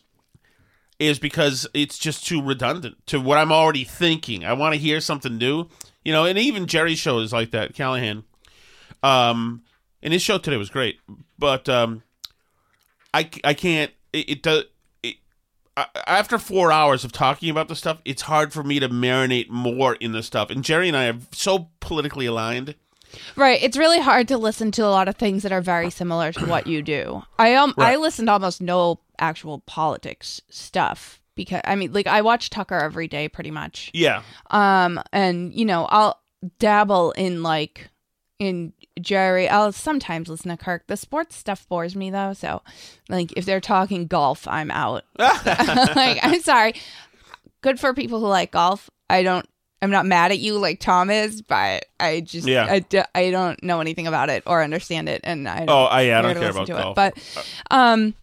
[0.97, 4.45] is because it's just too redundant to what I'm already thinking.
[4.45, 5.67] I want to hear something new,
[6.03, 7.75] you know, and even Jerry's show is like that.
[7.75, 8.23] Callahan,
[9.03, 9.63] um,
[10.01, 10.97] and his show today was great,
[11.37, 12.01] but um,
[13.13, 13.91] I I can't.
[14.13, 14.63] It, it does.
[16.07, 19.95] After four hours of talking about the stuff, it's hard for me to marinate more
[19.95, 20.49] in the stuff.
[20.49, 22.75] And Jerry and I are so politically aligned.
[23.35, 23.61] Right.
[23.61, 26.45] It's really hard to listen to a lot of things that are very similar to
[26.45, 27.23] what you do.
[27.39, 27.99] I um I Right.
[27.99, 33.07] listen to almost no actual politics stuff because I mean like I watch Tucker every
[33.07, 33.91] day pretty much.
[33.93, 36.19] Yeah, Um and you know, I'll
[36.59, 37.89] dabble in like
[38.39, 39.47] in Jerry.
[39.49, 40.87] I'll sometimes listen to Kirk.
[40.87, 42.61] The sports stuff bores me though, so
[43.09, 45.03] like if they're talking golf, I'm out.
[45.19, 46.73] like I'm sorry.
[47.61, 48.89] Good for people who like golf.
[49.09, 49.47] I don't
[49.81, 52.65] I'm not mad at you like Tom is, but I just Yeah.
[52.69, 56.01] I, d- I don't know anything about it or understand it and I Oh, I-
[56.03, 56.95] yeah, I don't care about to it.
[56.95, 58.15] But um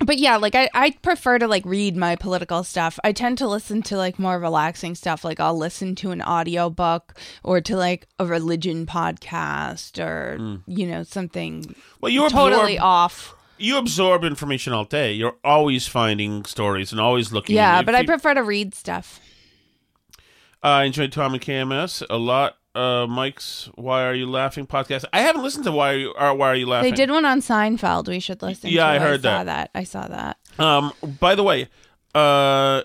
[0.00, 3.00] but yeah, like I, I prefer to like read my political stuff.
[3.02, 5.24] I tend to listen to like more relaxing stuff.
[5.24, 10.62] Like I'll listen to an audio book or to like a religion podcast or Mm.
[10.68, 13.34] you know something well, you're totally absorb off.
[13.58, 15.12] you absorb information all day.
[15.12, 17.56] You're always finding stories and always looking.
[17.56, 19.18] Yeah, but I prefer to read stuff.
[20.62, 22.56] I enjoyed Tom and KMS a lot.
[22.74, 25.04] Uh, Mike's "Why Are You Laughing" podcast.
[25.12, 27.24] I haven't listened to "Why Are You uh, Why Are You Laughing." They did one
[27.24, 28.08] on Seinfeld.
[28.08, 28.70] We should listen.
[28.70, 28.88] Yeah, to.
[28.90, 29.70] I heard saw that.
[29.72, 29.78] that.
[29.78, 30.36] I saw that.
[30.58, 31.68] Um, by the way,
[32.14, 32.82] uh,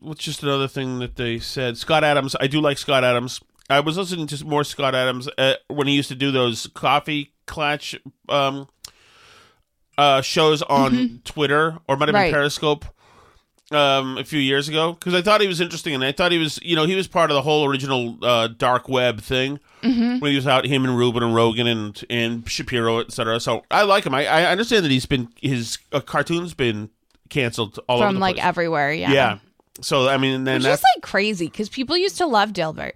[0.00, 1.76] what's just another thing that they said?
[1.76, 2.36] Scott Adams.
[2.40, 3.40] I do like Scott Adams.
[3.68, 7.32] I was listening to more Scott Adams uh, when he used to do those coffee
[7.46, 7.96] clutch
[8.28, 8.68] um,
[9.96, 12.32] uh, shows on Twitter or might have been Right.
[12.32, 12.84] Periscope
[13.70, 16.38] um, a few years ago because I thought he was interesting and I thought he
[16.38, 20.20] was, you know, he was part of the whole original uh, dark web thing when
[20.22, 23.40] he was out, him and Rubin and Rogan and and Shapiro, etc.
[23.40, 24.14] So I like him.
[24.14, 26.90] I, I understand that he's been his uh, cartoons been
[27.30, 28.44] canceled all over From the like place.
[28.46, 28.92] everywhere.
[28.92, 29.12] Yeah.
[29.12, 29.38] yeah.
[29.80, 32.92] So I mean, then that's like crazy because people used to love Dilbert.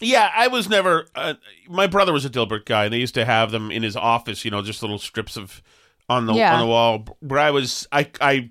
[0.00, 0.30] yeah.
[0.34, 1.06] I was never.
[1.14, 1.34] Uh,
[1.68, 4.44] my brother was a Dilbert guy, and they used to have them in his office.
[4.44, 5.60] You know, just little strips of
[6.08, 6.54] on the Yeah.
[6.54, 7.04] on the wall.
[7.20, 8.50] Where I was, I I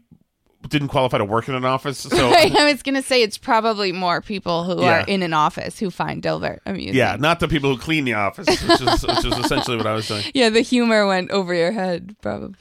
[0.70, 1.98] didn't qualify to work in an office.
[2.00, 5.02] So I was gonna say it's probably more people who Yeah.
[5.02, 6.96] are in an office who find Dilbert amusing.
[6.96, 9.94] yeah, not the people who clean the office, which is, which is essentially what I
[9.94, 10.32] was saying.
[10.34, 12.56] Yeah, the humor went over your head, probably.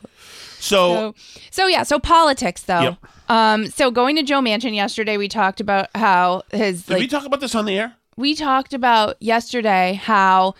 [0.60, 1.14] So, So,
[1.50, 2.80] so yeah, so politics though.
[2.80, 2.96] Yep.
[3.28, 7.06] Um, so going to Joe Manchin yesterday, we talked about how his did like we
[7.08, 7.94] talk about this on the air?
[8.16, 10.54] we talked about yesterday how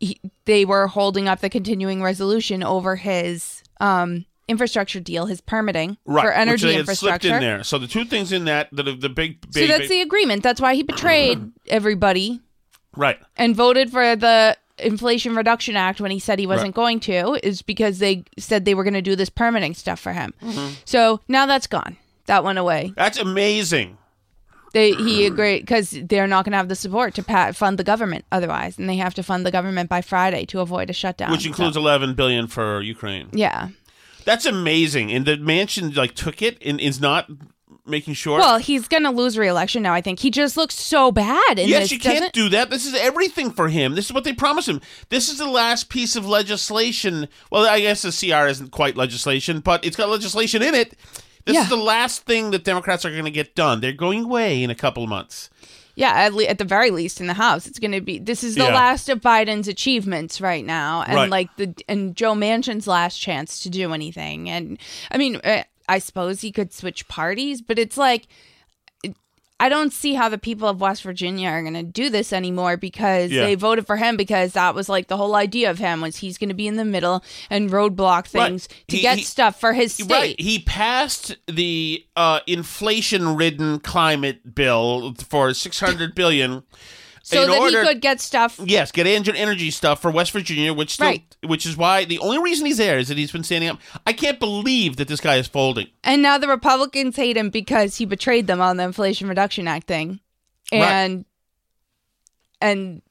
[0.00, 5.96] he, they were holding up the continuing resolution over his um infrastructure deal, his permitting
[6.04, 7.34] Right, for which energy they had slipped infrastructure.
[7.36, 7.64] in there.
[7.64, 10.42] So the two things in that that the big, big, So that's big- the agreement.
[10.42, 12.40] That's why he betrayed everybody
[12.96, 13.18] right.
[13.36, 16.74] and voted for the Inflation Reduction Act when he said he wasn't Right.
[16.74, 20.12] going to is because they said they were going to do this permitting stuff for
[20.12, 20.34] him.
[20.42, 20.74] Mm-hmm.
[20.84, 21.96] So now that's gone.
[22.26, 22.92] That went away.
[22.96, 23.98] That's amazing.
[24.72, 27.84] They he agreed because they're not going to have the support to pa- fund the
[27.84, 31.30] government otherwise, and they have to fund the government by Friday to avoid a shutdown.
[31.30, 33.28] Which includes So- 11 billion for Ukraine.
[33.32, 33.68] yeah.
[34.24, 35.12] That's amazing.
[35.12, 37.30] And the Manchin like took it and is not
[37.86, 38.38] making sure.
[38.38, 39.92] Well, he's going to lose re-election now.
[39.92, 41.58] I think he just looks so bad.
[41.58, 42.70] In yes, this, you can't doesn't- do that.
[42.70, 43.94] This is everything for him.
[43.94, 44.80] This is what they promised him.
[45.10, 47.28] This is the last piece of legislation.
[47.50, 50.94] Well, I guess the CR isn't quite legislation, but it's got legislation in it.
[51.44, 51.64] This Yeah.
[51.64, 53.80] is the last thing that Democrats are going to get done.
[53.82, 55.50] They're going away in a couple of months.
[55.96, 58.18] Yeah, at, le- at the very least in the House, it's going to be.
[58.18, 58.74] This is the Yeah.
[58.74, 61.30] last of Biden's achievements right now, and Right.
[61.30, 64.50] like the and Joe Manchin's last chance to do anything.
[64.50, 64.78] And
[65.10, 68.26] I mean, uh, I suppose he could switch parties, but it's like
[69.60, 72.76] I don't see how the people of West Virginia are going to do this anymore
[72.76, 73.42] because Yeah.
[73.46, 76.38] they voted for him because that was like the whole idea of him was he's
[76.38, 78.48] going to be in the middle and roadblock Right.
[78.48, 80.10] things to He- get he- stuff for his state.
[80.10, 80.40] Right.
[80.40, 86.64] He passed the uh, inflation-ridden climate bill for 600 billion
[87.26, 90.92] so that order- he could get stuff Yes, get energy stuff for West Virginia, which
[90.94, 91.36] still, Right.
[91.42, 93.80] which is why the only reason he's there is that he's been standing up.
[94.06, 95.88] I can't believe that this guy is folding.
[96.04, 99.86] And now the Republicans hate him because he betrayed them on the Inflation Reduction Act
[99.86, 100.20] thing.
[100.70, 100.82] Right.
[100.82, 101.24] And
[102.60, 103.02] and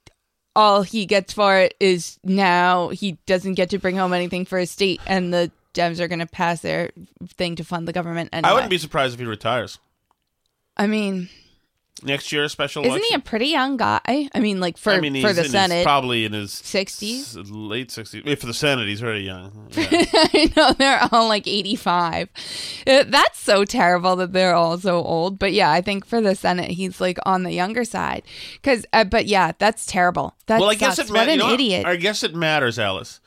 [0.56, 4.60] all he gets for it is now he doesn't get to bring home anything for
[4.60, 6.92] his state and the Dems are going to pass their
[7.30, 8.52] thing to fund the government anyway.
[8.52, 9.80] I wouldn't be surprised if he retires
[10.78, 11.30] I mean,
[12.02, 12.48] next year.
[12.50, 13.10] Special isn't election.
[13.10, 14.00] he a pretty young guy?
[14.34, 15.84] I mean, like for I mean, for he's the Senate.
[15.84, 17.38] probably in his 60s?
[17.38, 18.24] s- late sixties.
[18.26, 19.70] If for the Senate, he's very young.
[19.78, 19.88] Yeah.
[20.14, 22.30] I know they're all like 85.
[22.88, 25.38] Uh, That's so terrible that they're all so old.
[25.40, 28.24] But yeah, I think for the Senate, he's like on the younger side.
[28.64, 30.36] Cause, uh, but yeah, that's terrible.
[30.48, 31.10] That well, I guess sucks.
[31.10, 31.86] it What an idiot.
[31.86, 33.20] I guess it matters, Alice,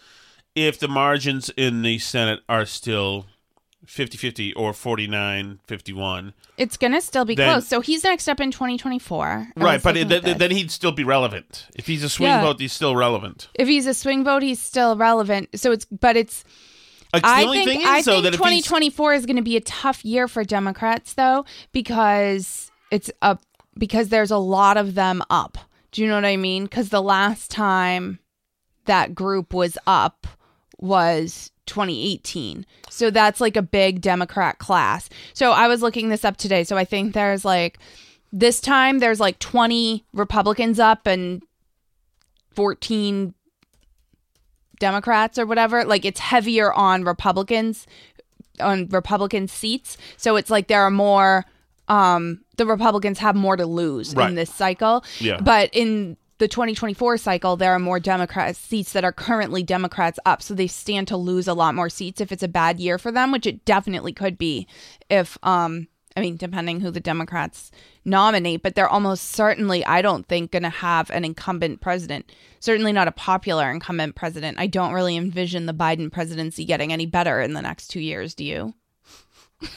[0.54, 3.26] if the margins in the Senate are still
[3.86, 6.32] 50-50 or 49-51.
[6.58, 7.68] it's gonna still be Then- close.
[7.68, 9.48] So he's next up in 2024.
[9.56, 11.66] Right, but it, at then, he'd still be relevant.
[11.76, 12.42] If he's a swing Yeah.
[12.42, 13.48] vote, he's still relevant.
[13.54, 15.48] if he's a swing vote, he's still relevant.
[15.58, 16.44] So it's, but it's.
[17.12, 19.60] Like, I think thing is, I though, think that 2024 is going to be a
[19.60, 23.42] tough year for Democrats, though, because it's up
[23.78, 25.56] because there's a lot of them up.
[25.92, 26.64] Do you know what I mean?
[26.64, 28.18] Because the last time
[28.86, 30.26] that group was up
[30.78, 32.64] was 2018.
[32.90, 35.08] So that's like a big Democrat class.
[35.34, 36.64] So I was looking this up today.
[36.64, 37.78] So I think there's like
[38.32, 41.42] this time there's like 20 Republicans up and
[42.54, 43.34] 14
[44.78, 45.84] Democrats or whatever.
[45.84, 47.86] Like it's heavier on Republicans
[48.60, 49.96] on Republican seats.
[50.16, 51.44] So it's like there are more
[51.88, 54.28] um the Republicans have more to lose Right.
[54.28, 55.04] in this cycle.
[55.20, 55.40] Yeah.
[55.40, 60.42] But in the 2024 cycle, there are more Democrat seats that are currently Democrats up.
[60.42, 63.10] So they stand to lose a lot more seats if it's a bad year for
[63.10, 64.66] them, which it definitely could be
[65.08, 67.70] if um I mean, depending who the Democrats
[68.02, 72.32] nominate, but they're almost certainly, I don't think, going to have an incumbent president.
[72.58, 74.58] Certainly not a popular incumbent president.
[74.58, 78.34] I don't really envision the Biden presidency getting any better in the next two years.
[78.34, 78.72] Do you?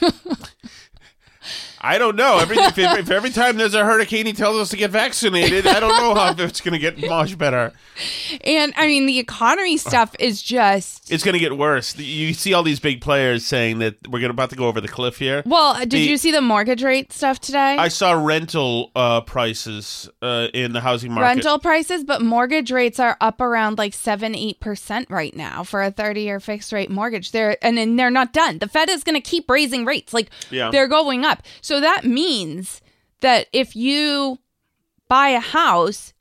[1.80, 2.38] I don't know.
[2.38, 5.66] Every if, if every time there's a hurricane, he tells us to get vaccinated.
[5.66, 7.72] I don't know how it's going to get much better.
[8.44, 11.10] And I mean, the economy stuff is just.
[11.10, 11.96] It's going to get worse.
[11.96, 14.88] You see all these big players saying that we're going about to go over the
[14.88, 15.42] cliff here.
[15.46, 17.76] Well, did The- you see the mortgage rate stuff today?
[17.78, 21.26] I saw rental uh, prices uh, in the housing market.
[21.28, 25.82] rental prices, but mortgage rates are up around like seven, eight percent right now for
[25.82, 27.32] a thirty-year fixed rate mortgage.
[27.32, 28.58] They're and then they're not done.
[28.58, 30.70] The Fed is going to keep raising rates, like Yeah.
[30.70, 31.29] they're going up.
[31.60, 32.80] So that means
[33.20, 34.38] that if you
[35.08, 36.12] buy a house,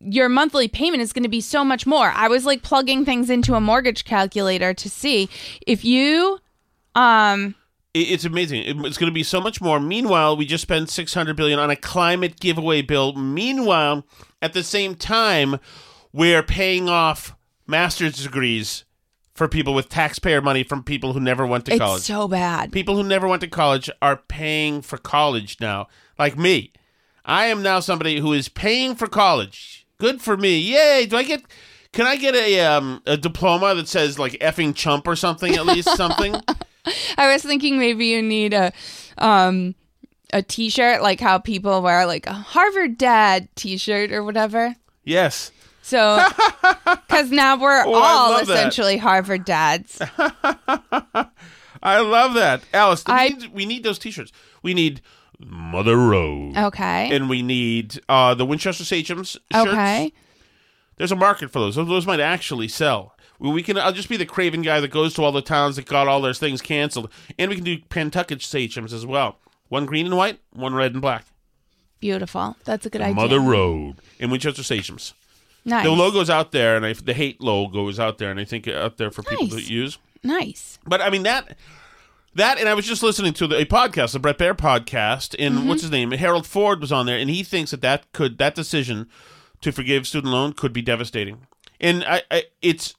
[0.00, 2.12] your monthly payment is going to be so much more.
[2.14, 5.28] I was like plugging things into a mortgage calculator to see
[5.66, 6.38] if you,
[6.94, 7.54] um,
[7.94, 8.62] It's amazing.
[8.84, 9.80] It's going to be so much more.
[9.80, 13.14] Meanwhile, we just spent 600 billion on a climate giveaway bill.
[13.14, 14.06] Meanwhile,
[14.40, 15.58] at the same time,
[16.12, 17.34] we're paying off
[17.66, 18.84] master's degrees
[19.38, 22.02] for people with taxpayer money from people who never went to It's college.
[22.02, 22.72] so bad.
[22.72, 25.86] people who never went to college are paying for college now,
[26.18, 26.72] like me.
[27.24, 29.86] I am now somebody who is paying for college.
[29.98, 30.58] Good for me.
[30.58, 31.06] Yay.
[31.06, 31.42] Do I get
[31.92, 35.64] can I get a um a diploma that says like effing chump or something at
[35.66, 36.34] least something?
[37.18, 38.72] I was thinking maybe you need a
[39.18, 39.74] um
[40.32, 44.74] a t-shirt like how people wear like a Harvard dad t-shirt or whatever.
[45.04, 45.50] yes.
[45.88, 46.18] So
[47.08, 48.52] cuz now we're Oh, all love that.
[48.54, 50.00] essentially Harvard dads.
[51.82, 52.62] I love that.
[52.74, 54.32] Alice, we, I- need, we need those t-shirts.
[54.62, 55.00] We need
[55.38, 56.56] Mother Road.
[56.56, 57.14] Okay.
[57.14, 59.42] And we need uh the Winchester Sachems shirts.
[59.54, 60.12] okay.
[60.96, 61.76] There's a market for those.
[61.76, 63.14] Those, might actually sell.
[63.38, 63.78] We we can.
[63.78, 66.20] I'll just be the craven guy that goes to all the towns that got all
[66.20, 69.38] their things canceled, and we can do Pentucket sachems as well.
[69.68, 71.24] One green and white, one red and black.
[72.00, 72.56] Beautiful.
[72.64, 73.14] That's a good idea.
[73.14, 75.14] Mother Road and Winchester sachems.
[75.68, 75.84] Nice.
[75.84, 78.66] The logo's out there, and I, the hate logo is out there, and I think
[78.68, 79.66] out there for people Nice.
[79.66, 79.98] to use.
[80.22, 80.78] nice.
[80.86, 81.56] But I mean that.
[82.34, 85.56] That and I was just listening to the, a podcast, the Bret Baier podcast, and
[85.56, 85.68] Mm-hmm.
[85.68, 86.10] what's his name?
[86.12, 89.08] Harold Ford was on there, and he thinks that that could that decision
[89.60, 91.46] to forgive student loan could be devastating.
[91.80, 92.94] And I, I it's,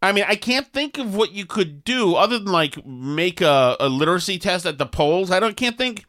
[0.00, 3.76] I mean, I can't think of what you could do other than like make a,
[3.78, 5.30] a literacy test at the polls.
[5.30, 6.06] I don't can't think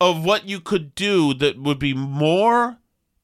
[0.00, 2.78] of what you could do that would be more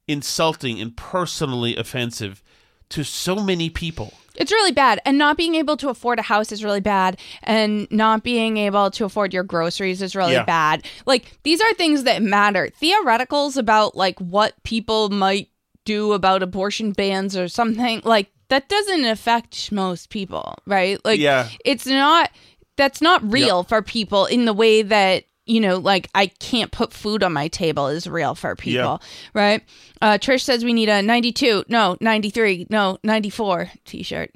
[0.09, 2.43] insulting and personally offensive
[2.91, 4.15] to so many people.
[4.35, 5.01] It's really bad.
[5.05, 7.19] And not being able to afford a house is really bad.
[7.43, 10.45] And not being able to afford your groceries is really Yeah.
[10.45, 10.85] bad.
[11.07, 12.71] Like, these are things that matter.
[12.81, 15.49] Theoreticals about, like, what people might
[15.85, 20.99] do about abortion bans or something, like, that doesn't affect most people, right?
[21.05, 21.49] Like, Yeah.
[21.65, 22.31] it's not,
[22.77, 26.93] that's not real for people in the way that, you know, like, I can't put
[26.93, 29.01] food on my table is real for people,
[29.35, 29.63] right?
[30.01, 34.33] Uh, Trish says we need a 92, no, 93, no, 94 t shirt.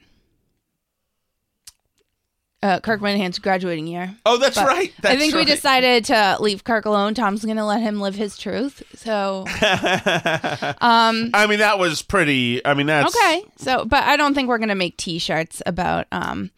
[2.63, 4.15] Uh, Kirk Minihane's graduating year.
[4.25, 4.93] Oh, that's But right.
[5.03, 7.13] That's I think we decided to leave Kirk alone.
[7.13, 8.85] Tom's going to let him live his truth.
[8.95, 12.65] So, I mean, that was pretty.
[12.65, 13.43] I mean, that's okay.
[13.57, 16.53] So, but I don't think we're going to make t-shirts about um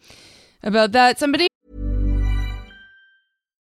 [0.61, 1.17] about that.
[1.17, 1.47] Somebody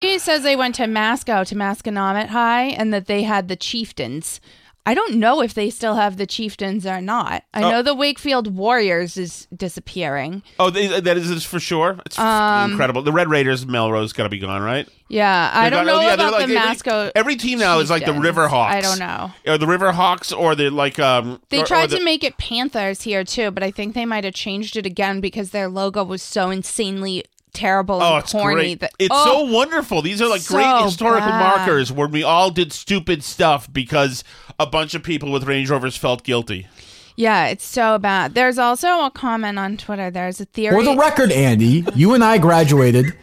[0.00, 4.40] He says they went to Moscow to Masconomet High and that they had the chieftains.
[4.88, 7.42] I don't know if they still have the chieftains or not.
[7.52, 7.70] I Oh.
[7.70, 10.44] know the Wakefield Warriors is disappearing.
[10.60, 11.98] Oh, they, that is for sure.
[12.06, 13.02] It's Um, incredible.
[13.02, 14.86] The Red Raiders, Melrose, got to be gone, right?
[15.08, 17.10] Yeah, I They're don't gone- oh, know yeah, about like the Masco.
[17.16, 18.24] Every team now is like the Chieftains.
[18.26, 18.74] River Hawks.
[18.76, 19.32] I don't know.
[19.46, 21.00] Or the River Hawks, or the like.
[21.00, 23.94] um They or- or tried the- to make it Panthers here too, but I think
[23.94, 27.24] they might have changed it again because their logo was so insanely
[27.56, 28.54] terrible Oh, and it's corny.
[28.54, 28.80] great.
[28.80, 30.02] That, it's oh, so wonderful.
[30.02, 31.56] These are like so great historical bad.
[31.58, 34.22] markers where we all did stupid stuff because
[34.60, 36.68] a bunch of people with Range Rovers felt guilty.
[37.16, 38.34] Yeah, it's so bad.
[38.34, 40.10] There's also a comment on Twitter.
[40.10, 40.74] There's a theory.
[40.74, 43.16] For the record, Andy, you and I graduated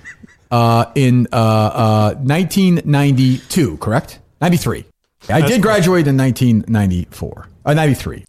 [0.50, 4.20] uh, in uh, uh, 1992, correct?
[4.42, 4.86] 93.
[5.30, 7.48] I did graduate in 1994.
[7.66, 8.26] Uh, 93.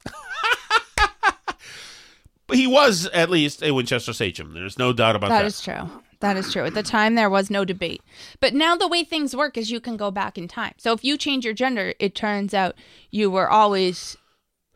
[2.55, 4.55] He was at least a Winchester Sachem.
[4.55, 5.41] There's no doubt about that.
[5.41, 5.91] That is true.
[6.21, 6.65] That is true.
[6.65, 8.01] At the time, there was no debate.
[8.41, 10.73] But now the way things work is you can go back in time.
[10.79, 12.77] So if you change your gender, it turns out
[13.11, 14.17] you were always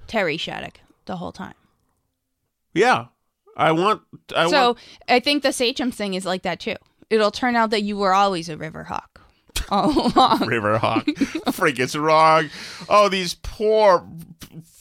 [0.07, 1.55] Terry Shattuck the whole time.
[2.75, 3.07] yeah.
[3.57, 4.03] I want.
[4.37, 4.79] I so want.
[5.09, 6.77] I think the Sachem thing is like that too.
[7.11, 9.21] It'll turn out that you were always a river hawk.
[9.69, 10.39] all along.
[10.41, 11.53] Riverhawk.
[11.53, 12.51] Freak, it's wrong.
[12.89, 14.07] Oh, these poor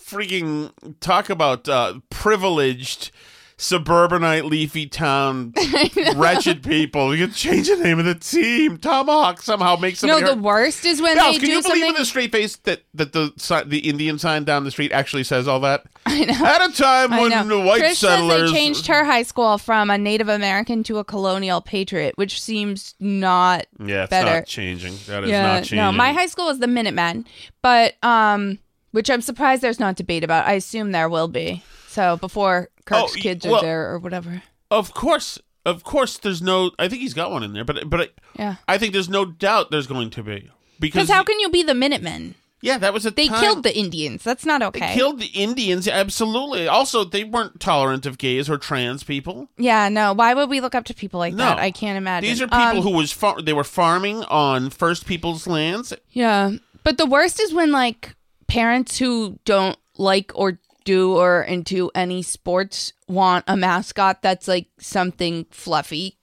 [0.07, 3.11] freaking talk about uh, privileged
[3.59, 5.51] suburbanite, leafy town,
[6.15, 7.15] wretched people.
[7.15, 8.77] You change the name of the team.
[8.77, 10.35] Tomahawk somehow makes No, somebody.
[10.35, 11.89] the worst is when Now, they can do you believe something.
[11.89, 15.47] in the straight face that that the the Indian sign down the street actually says
[15.47, 15.85] all that?
[16.05, 16.45] I know.
[16.45, 17.45] At a time I when know.
[17.47, 21.03] the white settlers says they changed her high school from a Native American to a
[21.03, 24.35] colonial patriot, which seems not Yeah, better.
[24.35, 24.93] not changing.
[25.07, 25.77] That is yeah, not changing.
[25.79, 27.25] no, my high school was the Minutemen,
[27.63, 28.59] but um,
[28.97, 30.47] which I'm surprised there's not debate about.
[30.47, 31.61] I assume there will be.
[31.87, 34.41] So before Kirk's Oh, kids well- are there or whatever.
[34.71, 36.17] Of course, of course.
[36.17, 36.71] There's no.
[36.79, 38.55] I think he's got one in there, but but I, Yeah.
[38.67, 41.75] I think there's no doubt there's going to be because how can you be the
[41.75, 42.33] Minutemen?
[42.59, 44.23] yeah, that was a They time- killed the Indians.
[44.23, 44.79] That's not okay.
[44.87, 45.87] They killed the Indians.
[45.87, 46.67] Absolutely.
[46.67, 49.47] Also, they weren't tolerant of gays or trans people.
[49.57, 50.11] yeah, no.
[50.13, 51.45] Why would we look up to people like No.
[51.45, 51.59] that?
[51.59, 52.27] I can't imagine.
[52.27, 55.93] These are people Um, who was far- they were farming on First People's lands.
[56.11, 56.53] Yeah.
[56.83, 58.15] But the worst is when like
[58.47, 64.67] parents who don't like or do or into any sports want a mascot that's like
[64.79, 66.17] something fluffy.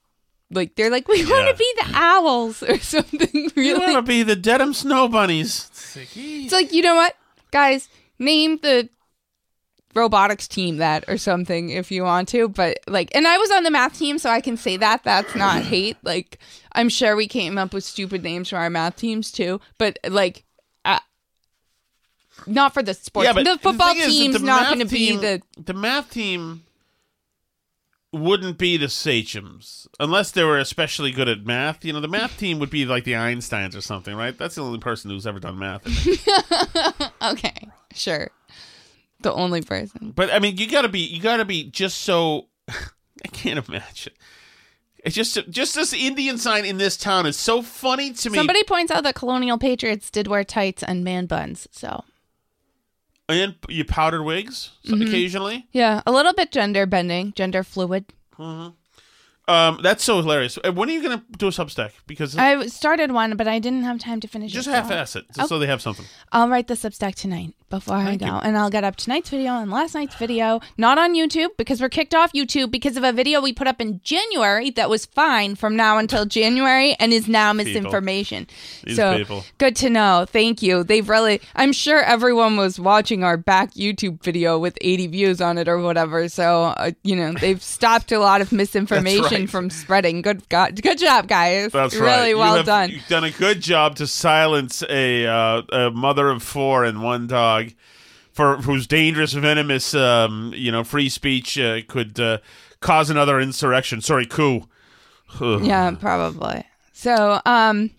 [0.51, 3.79] Like they're like, we want to be the owls or something really.
[3.79, 5.69] want to be the Dedham Snow Bunnies.
[6.45, 7.15] It's like, you know what?
[7.51, 8.89] Guys, name the
[9.93, 12.49] robotics team that or something if you want to.
[12.49, 15.03] But like and I was on the math team, so I can say that.
[15.03, 15.97] That's not hate.
[16.03, 16.39] Like
[16.73, 19.61] I'm sure we came up with stupid names for our math teams too.
[19.77, 20.44] But like
[22.47, 23.25] not for the sports.
[23.25, 26.63] yeah, but the football that team's the not going to be the the math team.
[28.13, 31.83] Wouldn't be the Sachems unless they were especially good at math.
[31.83, 34.37] You know, the math team would be like the Einsteins or something, right?
[34.37, 35.85] That's the only person who's ever done math.
[37.21, 38.29] okay, sure.
[39.19, 40.13] The only person.
[40.15, 42.47] But I mean, you gotta be, you gotta be just so.
[42.69, 44.13] I can't imagine.
[45.05, 48.37] It's just, just this Indian sign in this town is so funny to me.
[48.37, 51.67] Somebody points out that colonial patriots did wear tights and man buns.
[51.71, 52.03] So
[53.29, 55.07] and you powdered wigs Mhm.
[55.07, 55.67] occasionally.
[55.71, 58.05] yeah, a little bit gender bending, gender fluid.
[59.47, 60.57] Um, that's so hilarious.
[60.63, 61.91] Uh, When are you gonna do a Substack?
[62.07, 64.71] Because I started one, but I didn't have time to finish just it.
[64.71, 65.59] so- half-ass it, just so Oh.
[65.59, 66.05] they have something.
[66.31, 69.53] I'll write the Substack tonight before Thank I go, and I'll get up tonight's video
[69.53, 70.61] and last night's video.
[70.77, 73.79] Not on YouTube because we're kicked off YouTube because of a video we put up
[73.81, 78.47] in January that was fine from now until January and is now misinformation.
[78.83, 79.45] These so people.
[79.57, 80.25] good to know.
[80.27, 80.83] Thank you.
[80.83, 81.39] They've really.
[81.55, 85.77] I'm sure everyone was watching our back YouTube video with 80 views on it or
[85.79, 86.29] whatever.
[86.29, 89.49] So uh, you know they've stopped a lot of misinformation right.
[89.49, 90.21] from spreading.
[90.21, 91.71] Good God, good job, guys.
[91.71, 92.27] That's really right.
[92.29, 92.89] You well have- done.
[92.89, 97.27] You've done a good job to silence a, uh, a mother of four and one
[97.27, 97.71] dog,
[98.31, 102.39] for whose dangerous, venomous, um, you know, free speech uh, could uh,
[102.79, 104.01] cause another insurrection.
[104.01, 104.67] Sorry, coup.
[105.39, 106.63] Yeah, probably.
[106.93, 107.91] So, um,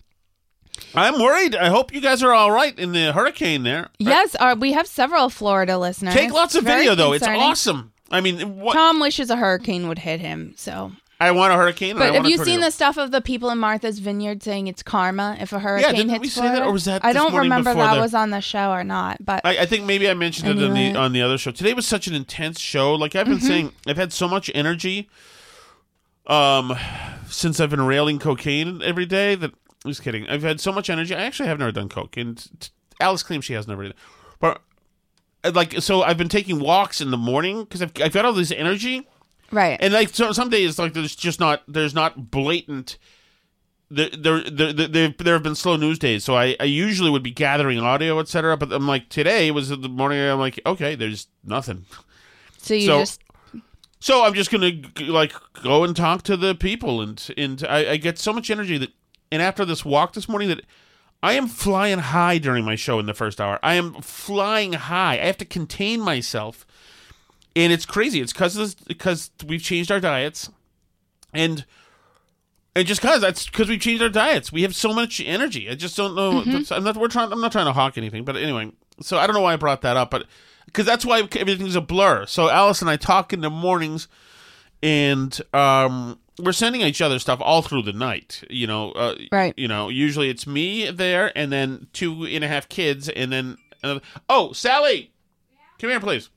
[0.95, 1.55] I'm worried.
[1.55, 3.89] I hope you guys are all right in the hurricane there.
[3.99, 6.13] yes, uh, we have several Florida listeners.
[6.13, 7.13] Take lots of Very video though.
[7.13, 7.93] It's awesome.
[8.09, 10.53] I mean, what, Tom wishes a hurricane would hit him.
[10.55, 11.97] So, I want a hurricane.
[11.97, 15.35] but have you seen the stuff of the people in Martha's Vineyard saying it's karma
[15.39, 16.59] if a hurricane Yeah, didn't hits we say Florida?
[16.61, 19.25] that, or was that I don't remember that the- was on the show or not.
[19.25, 21.51] But I, I think maybe I mentioned it on the on the other show.
[21.51, 22.93] Today was such an intense show.
[22.93, 23.47] Like I've been Mhm.
[23.47, 25.09] saying, I've had so much energy,
[26.27, 26.75] um,
[27.29, 29.35] since I've been railing cocaine every day.
[29.35, 29.51] That
[29.85, 30.27] I'm just kidding.
[30.29, 31.15] I've had so much energy.
[31.15, 33.93] I actually have never done coke, and t- Alice claims she has never done.
[34.39, 34.61] But
[35.43, 38.33] uh, like, so I've been taking walks in the morning because I've I've got all
[38.33, 39.07] this energy.
[39.51, 39.77] Right.
[39.81, 42.97] And like so, some days, like there's just not there's not blatant.
[43.89, 47.23] There, there, there, there, there have been slow news days, so I, I usually would
[47.23, 48.57] be gathering audio, etc.
[48.57, 50.19] But I'm like today was the morning.
[50.19, 51.85] I'm like, okay, there's nothing.
[52.57, 53.21] so you so- just
[54.01, 55.33] So I'm just gonna like
[55.63, 58.91] go and talk to the people, and and I, I get so much energy that,
[59.31, 60.61] and after this walk this morning, that
[61.23, 63.57] I am flying high during my show in the first hour.
[63.63, 65.13] I am flying high.
[65.13, 66.66] I have to contain myself,
[67.57, 68.21] and it's crazy.
[68.21, 70.49] It's because because we've changed our diets,
[71.33, 71.65] and
[72.75, 74.51] and just because that's because we've changed our diets.
[74.51, 75.67] We have so much energy.
[75.67, 76.43] I just don't know.
[76.43, 76.71] Mm-hmm.
[76.73, 76.95] I'm not.
[76.95, 77.31] We're trying.
[77.31, 78.71] I'm not trying to hawk anything, but anyway.
[79.01, 80.27] So I don't know why I brought that up, but
[80.67, 82.27] because that's why everything's a blur.
[82.27, 84.07] So Alice and I talk in the mornings,
[84.83, 88.43] and um, we're sending each other stuff all through the night.
[88.51, 89.55] You know, uh, Right.
[89.57, 93.57] You know, usually it's me there, and then two and a half kids, and then
[93.81, 94.01] another.
[94.29, 95.11] Oh, Sally,
[95.79, 96.29] come here, please.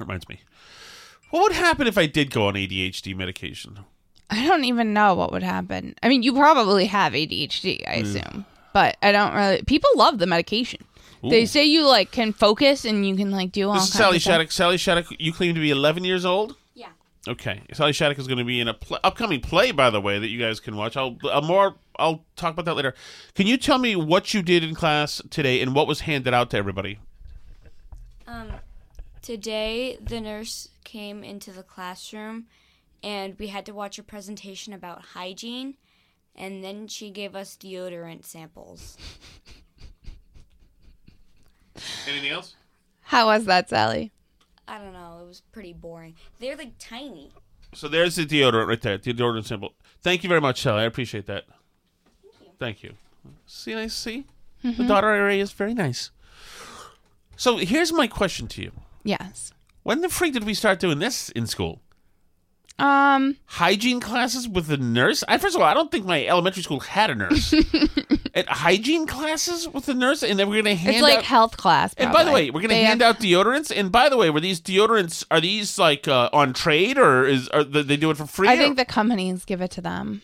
[0.00, 0.40] Reminds me.
[1.30, 3.80] What would happen if I did go on ADHD medication?
[4.30, 5.94] I don't even know what would happen.
[6.02, 9.62] I mean, you probably have ADHD, I assume, but I don't really.
[9.62, 10.84] People love the medication.
[11.22, 11.46] They Ooh.
[11.46, 13.74] say you like can focus and you can like do all.
[13.74, 14.32] This is kinds Sally of stuff.
[14.32, 14.52] Shattuck.
[14.52, 16.56] Sally Shattuck, you claim to be 11 years old?
[16.74, 16.88] Yeah.
[17.28, 17.62] Okay.
[17.72, 20.28] Sally Shattuck is going to be in a pl- upcoming play, by the way, that
[20.28, 20.96] you guys can watch.
[20.96, 21.74] I'll, I'll more.
[21.96, 22.94] I'll talk about that later.
[23.34, 26.48] Can you tell me what you did in class today and what was handed out
[26.50, 26.98] to everybody?
[28.26, 28.52] Um,
[29.22, 32.46] Today, the nurse came into the classroom
[33.02, 35.76] and we had to watch a presentation about hygiene,
[36.34, 38.98] and then she gave us deodorant samples.
[42.06, 42.54] Anything else?
[43.02, 44.12] How was that, Sally?
[44.68, 46.14] I don't know, it was pretty boring.
[46.38, 47.32] They're like tiny.
[47.74, 48.98] So there's the deodorant right there.
[48.98, 49.74] The deodorant symbol.
[50.02, 50.82] Thank you very much, Sally.
[50.82, 51.44] I appreciate that.
[52.22, 52.50] Thank you.
[52.58, 52.94] Thank you.
[53.46, 54.26] See, I see.
[54.62, 54.86] The mm-hmm.
[54.86, 56.10] daughter array is very nice.
[57.36, 58.72] So here's my question to you:
[59.04, 59.52] Yes.
[59.82, 61.80] When the freak did we start doing this in school?
[62.78, 65.22] Um, Hygiene classes with a nurse?
[65.28, 67.52] I first of all, I don't think my elementary school had a nurse.
[68.34, 71.24] At hygiene classes with a nurse, and then we're gonna hand it's like out.
[71.24, 71.92] health class.
[71.98, 73.76] and by the way, we're gonna They hand have- out deodorants.
[73.76, 75.24] And by the way, were these deodorants?
[75.30, 78.48] Are these like uh, on trade, or is are they they do it for free?
[78.48, 80.22] I or- think the companies give it to them.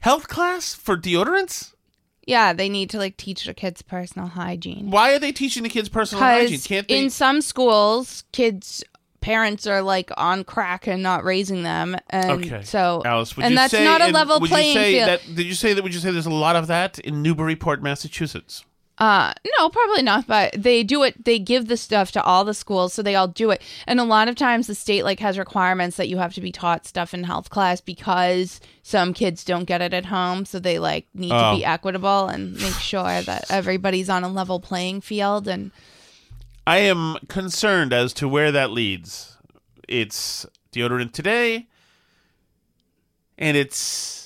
[0.00, 1.72] health class for deodorants.
[2.26, 4.90] Yeah, they need to like teach the kids personal hygiene.
[4.90, 6.60] Why are they teaching the kids personal hygiene?
[6.60, 6.98] Can't they?
[6.98, 8.84] in some schools, kids
[9.20, 12.62] parents are like on crack and not raising them, and okay.
[12.62, 15.08] so Alice, would and you that's say, not a level would playing you say field.
[15.08, 15.82] That, did you say that?
[15.82, 18.64] Would you say there's a lot of that in Newburyport, Massachusetts?
[18.96, 20.24] Uh, no, probably not.
[20.26, 21.24] But they do it.
[21.24, 23.60] They give the stuff to all the schools, so they all do it.
[23.88, 26.52] And a lot of times, the state like has requirements that you have to be
[26.52, 30.44] taught stuff in health class because some kids don't get it at home.
[30.44, 31.50] So they like need Oh.
[31.52, 35.48] to be equitable and make sure that everybody's on a level playing field.
[35.48, 35.72] And
[36.66, 39.36] I am concerned as to where that leads.
[39.88, 41.66] It's deodorant today,
[43.36, 44.23] and it's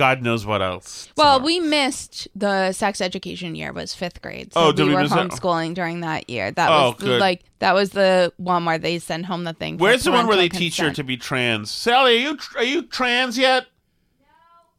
[0.00, 1.08] God knows what else.
[1.16, 1.44] well, tomorrow.
[1.46, 4.52] we missed the sex education year was fifth grade.
[4.54, 5.28] So Oh, did we we were miss that?
[5.28, 6.50] homeschooling during that year.
[6.50, 9.76] That Oh, was the, like that was the one where they send home the thing.
[9.76, 11.70] Where's the one where they parental teach her to be trans?
[11.70, 13.66] Sally, are you are you trans yet?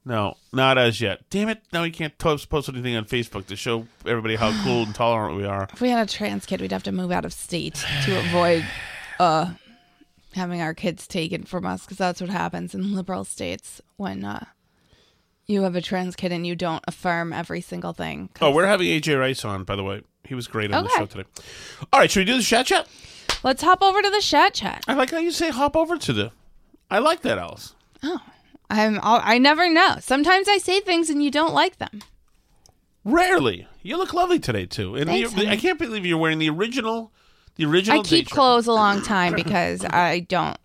[0.04, 1.30] No, not as yet.
[1.30, 1.62] Damn it!
[1.72, 5.38] Now we can't post, post anything on Facebook to show everybody how cool and tolerant
[5.38, 5.68] we are.
[5.72, 8.66] If we had a trans kid, we'd have to move out of state to avoid
[9.20, 9.54] uh,
[10.34, 14.46] having our kids taken from us because that's what happens in liberal states when uh,
[15.52, 18.30] you have a trans kid and you don't affirm every single thing.
[18.42, 20.02] Oh, we're having AJ Rice on, by the way.
[20.26, 21.26] He was great on the show today.
[21.92, 22.88] All right, should we do the chat chat?
[23.44, 24.84] Let's hop over to the chat chat.
[24.88, 26.32] I like how you say hop over to the.
[26.90, 27.76] I like that, Alice.
[28.04, 28.20] Oh,
[28.70, 29.98] I'm All, I never know.
[30.00, 32.02] Sometimes I say things and you don't like them.
[33.04, 33.68] Rarely.
[33.82, 37.12] You look lovely today too, and Thanks, you- I can't believe you're wearing the original.
[37.56, 38.00] The original.
[38.00, 40.58] I keep clothes a long time because I don't.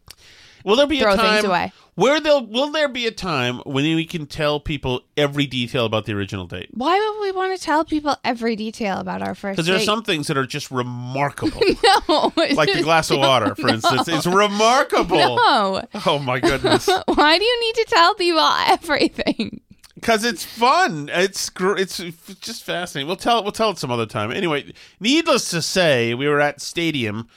[0.67, 1.73] Will there be throw a time things away.
[1.95, 6.07] where there will there be a time when we can tell people every detail about
[6.07, 6.71] the original date?
[6.73, 9.79] Why would we want to tell people every detail about our first Because there are
[9.79, 9.85] date?
[9.85, 11.61] some things that are just remarkable,
[12.09, 14.09] no, like the glass of water, for instance.
[14.09, 15.17] It's remarkable.
[15.17, 15.83] No.
[16.05, 16.89] Oh my goodness!
[17.07, 19.61] Why do you need to tell people everything?
[19.95, 21.09] Because it's fun.
[21.12, 21.99] It's it's
[22.41, 23.07] just fascinating.
[23.07, 23.45] We'll tell it.
[23.45, 24.33] we'll tell it some other time.
[24.33, 27.29] Anyway, needless to say, we were at Stadium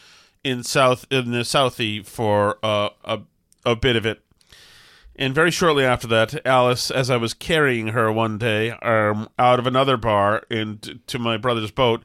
[0.44, 3.20] in South in the Southie for uh, a
[3.66, 4.22] a bit of it,
[5.16, 9.60] and very shortly after that, Alice, as I was carrying her one day um, out
[9.60, 12.04] of another bar and to my brother's boat.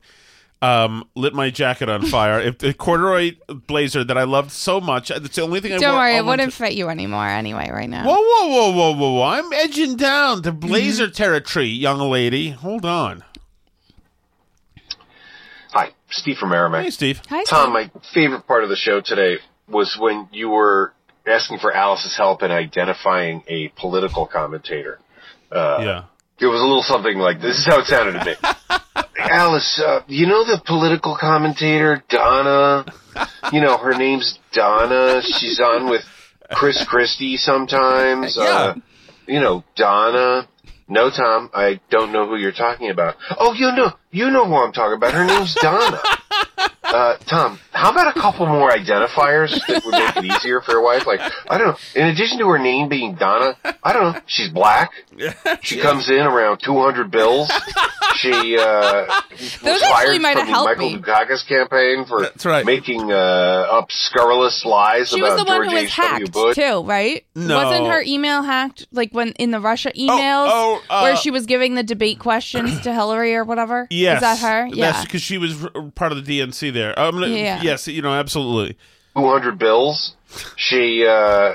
[0.62, 2.40] Um, lit my jacket on fire.
[2.40, 3.32] If the corduroy
[3.66, 6.24] blazer that I loved so much, it's the only thing I Don't wore worry, it
[6.24, 8.06] wouldn't winter- fit you anymore anyway right now.
[8.06, 9.22] Whoa, whoa, whoa, whoa, whoa, whoa!
[9.24, 12.48] I'm edging down to blazer territory, young lady.
[12.50, 13.24] Hold on.
[16.14, 16.84] Hi, Steve from Merrimack.
[16.84, 17.20] Hey, Steve.
[17.28, 17.92] Hi, Tom, Steve.
[17.94, 19.38] my favorite part of the show today
[19.68, 20.92] was when you were
[21.26, 25.00] asking for Alice's help in identifying a political commentator.
[25.50, 26.04] Uh, Yeah.
[26.40, 28.34] It was a little something like this is how it sounded to me.
[29.18, 32.84] Alice, uh, you know the political commentator Donna?
[33.52, 35.22] You know her name's Donna.
[35.22, 36.02] She's on with
[36.52, 38.36] Chris Christie sometimes.
[38.40, 38.74] Uh,
[39.28, 40.46] you know Donna.
[40.86, 43.16] No, Tom, I don't know who you're talking about.
[43.38, 45.14] Oh, you know, you know who I'm talking about.
[45.14, 46.00] Her name's Donna.
[46.84, 50.82] Uh, Tom, how about a couple more identifiers that would make it easier for your
[50.82, 51.06] wife?
[51.06, 51.76] Like, I don't know.
[51.94, 54.20] In addition to her name being Donna, I don't know.
[54.26, 54.92] She's black.
[55.62, 57.50] She comes in around 200 bills.
[58.16, 60.98] She uh, was Those actually fired might from the helped Michael me.
[60.98, 62.64] Dukakis campaign for That's right.
[62.64, 65.96] making uh, up scurrilous lies She was about the one George who was H.
[65.96, 66.10] W.
[66.20, 66.54] hacked Bush.
[66.54, 67.24] too, right?
[67.34, 67.64] No.
[67.64, 68.86] Wasn't her email hacked?
[68.92, 72.80] Like when in the Russia emails, oh, uh, where she was giving the debate questions
[72.82, 73.86] to Hillary or whatever.
[73.90, 74.16] Yes.
[74.16, 74.66] is that her?
[74.72, 75.02] Yeah.
[75.02, 76.98] Because she was r- part of the DNC there.
[76.98, 77.60] I'm Yeah.
[77.62, 78.76] Yes, you know, absolutely.
[79.16, 80.14] 200 bills.
[80.56, 81.52] She uh,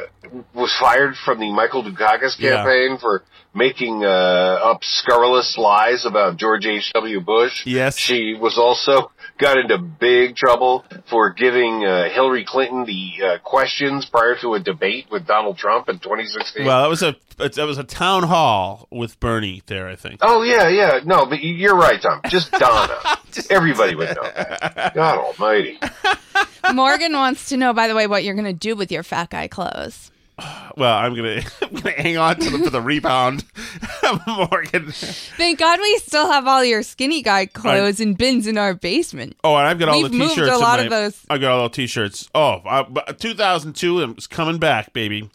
[0.54, 2.56] was fired from the Michael Dukakis Yeah.
[2.64, 7.20] campaign for making uh, up scurrilous lies about George H.W.
[7.22, 7.66] Bush.
[7.66, 7.98] Yes.
[7.98, 14.06] She was also got into big trouble for giving uh, Hillary Clinton the uh, questions
[14.06, 16.66] prior to a debate with Donald Trump in 2016.
[16.66, 20.20] Well, that was a that was a town hall with Bernie there, I think.
[20.22, 21.00] Oh yeah, yeah.
[21.06, 22.22] No, but you- you're right, Tom.
[22.28, 22.98] Just Donna.
[23.50, 24.92] Everybody would know that.
[24.96, 25.80] God Almighty.
[26.74, 29.30] Morgan wants to know, by the way, what you're going to do with your fat
[29.30, 30.12] guy clothes.
[30.78, 33.44] Well, I'm gonna I'm gonna hang on to them for the rebound,
[34.28, 34.92] Morgan.
[34.92, 39.36] Thank God we still have all your skinny guy clothes and bins in our basement.
[39.44, 40.52] Oh, and I've got all We've the t-shirts.
[40.52, 41.22] a lot my- of those.
[41.30, 42.30] I've got all the t-shirts.
[42.34, 45.30] Oh, I, 2002 is coming back, baby.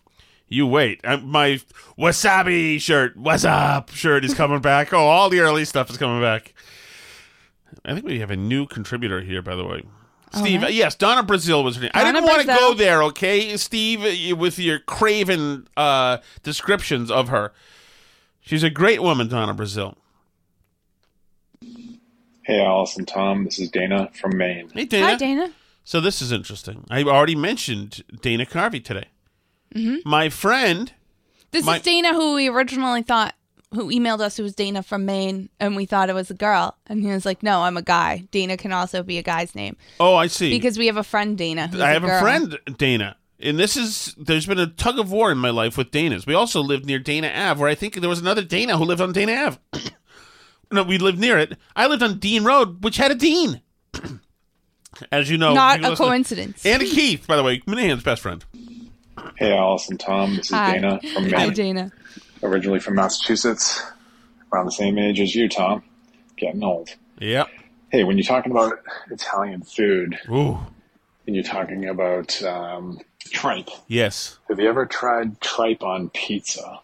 [0.48, 1.00] You wait.
[1.04, 1.60] I, my
[1.98, 4.92] wasabi shirt, what's up shirt is coming back.
[4.92, 6.54] Oh, all the early stuff is coming back.
[7.84, 9.82] I think we have a new contributor here, by the way.
[10.34, 10.72] Steve, right.
[10.72, 11.90] yes, Donna Brazile was her name.
[11.94, 17.52] I didn't want to go there, okay, Steve, with your craven uh, descriptions of her.
[18.40, 19.96] She's a great woman, Donna Brazile.
[22.42, 23.44] Hey, Allison, Tom.
[23.44, 24.68] This is Dana from Maine.
[24.74, 25.06] Hey, Dana.
[25.06, 25.50] Hi, Dana.
[25.82, 26.84] So this is interesting.
[26.90, 29.06] I already mentioned Dana Carvey today.
[29.72, 30.92] hmm My friend,
[31.52, 33.34] This My- is Dana, who we originally thought,
[33.74, 36.76] who emailed us, who was Dana from Maine, and we thought it was a girl.
[36.86, 38.24] And he was like, no, I'm a guy.
[38.30, 39.76] Dana can also be a guy's name.
[40.00, 40.50] oh, I see.
[40.50, 41.68] Because we have a friend, Dana.
[41.68, 42.20] Who's I have a, girl.
[42.20, 43.16] friend, Dana.
[43.40, 46.26] And this is, there's been a tug of war in my life with Danas.
[46.26, 49.00] We also lived near Dana Ave, where I think there was another Dana who lived
[49.00, 49.58] on Dana Ave.
[50.72, 51.58] no, we lived near it.
[51.76, 53.60] I lived on Dean Road, which had a Dean.
[55.12, 56.64] As you know, Not you a coincidence.
[56.64, 58.44] And a Keith, by the way, Minihane's best friend.
[59.36, 60.36] Hey, Allison, Tom.
[60.36, 60.74] This is Hi.
[60.74, 61.32] Dana from Maine.
[61.32, 61.54] Hi, Maine.
[61.54, 61.92] Dana.
[62.44, 63.82] Originally from Massachusetts.
[64.52, 65.82] Around the same age as you, Tom.
[66.36, 66.90] Getting old.
[67.18, 67.48] Yep.
[67.90, 68.78] Hey, when you're talking about
[69.10, 70.58] Italian food, Ooh.
[71.26, 74.38] and you're talking about um, tripe, Yes.
[74.48, 76.80] have you ever tried tripe on pizza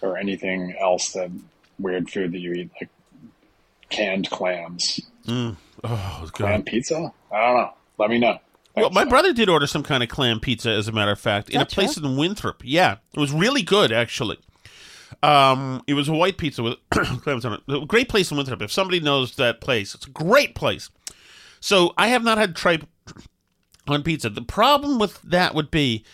[0.00, 1.30] or anything else that
[1.78, 2.90] weird food that you eat, like
[3.90, 5.00] canned clams?
[5.26, 5.56] Mm.
[5.84, 7.12] Oh, Clam pizza?
[7.32, 7.72] I don't know.
[7.98, 8.38] Let me know.
[8.76, 11.50] Well, my brother did order some kind of clam pizza, as a matter of fact,
[11.50, 12.62] in a place in Winthrop.
[12.64, 14.38] Yeah, it was really good, actually.
[15.22, 17.88] Um, it was a white pizza with clams on it.
[17.88, 18.62] Great place in Winthrop.
[18.62, 20.90] If somebody knows that place, it's a great place.
[21.60, 22.86] So I have not had tripe
[23.88, 24.30] on pizza.
[24.30, 26.04] The problem with that would be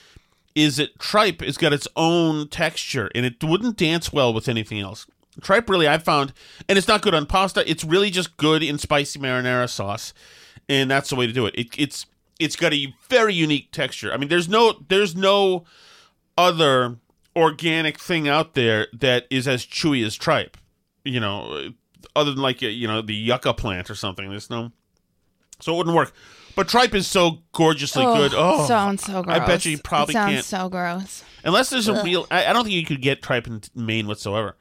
[0.54, 4.80] is that tripe has got its own texture and it wouldn't dance well with anything
[4.80, 5.06] else.
[5.40, 6.32] Tripe really I found
[6.68, 7.68] and it's not good on pasta.
[7.70, 10.12] It's really just good in spicy marinara sauce.
[10.68, 11.54] And that's the way to do it.
[11.56, 12.06] it it's
[12.40, 14.12] it's got a very unique texture.
[14.12, 15.64] I mean there's no there's no
[16.36, 16.96] other
[17.38, 20.56] organic thing out there that is as chewy as tripe.
[21.04, 21.70] You know,
[22.14, 24.28] other than like you know the yucca plant or something.
[24.28, 24.72] There's no
[25.60, 26.12] so it wouldn't work.
[26.54, 28.32] But tripe is so gorgeously good.
[28.34, 29.38] Oh, sounds so gross.
[29.38, 30.44] I bet you probably it sounds can't.
[30.44, 31.24] so gross.
[31.44, 32.04] Unless there's a Ugh.
[32.04, 34.56] real, I, I don't think you could get tripe in Maine whatsoever.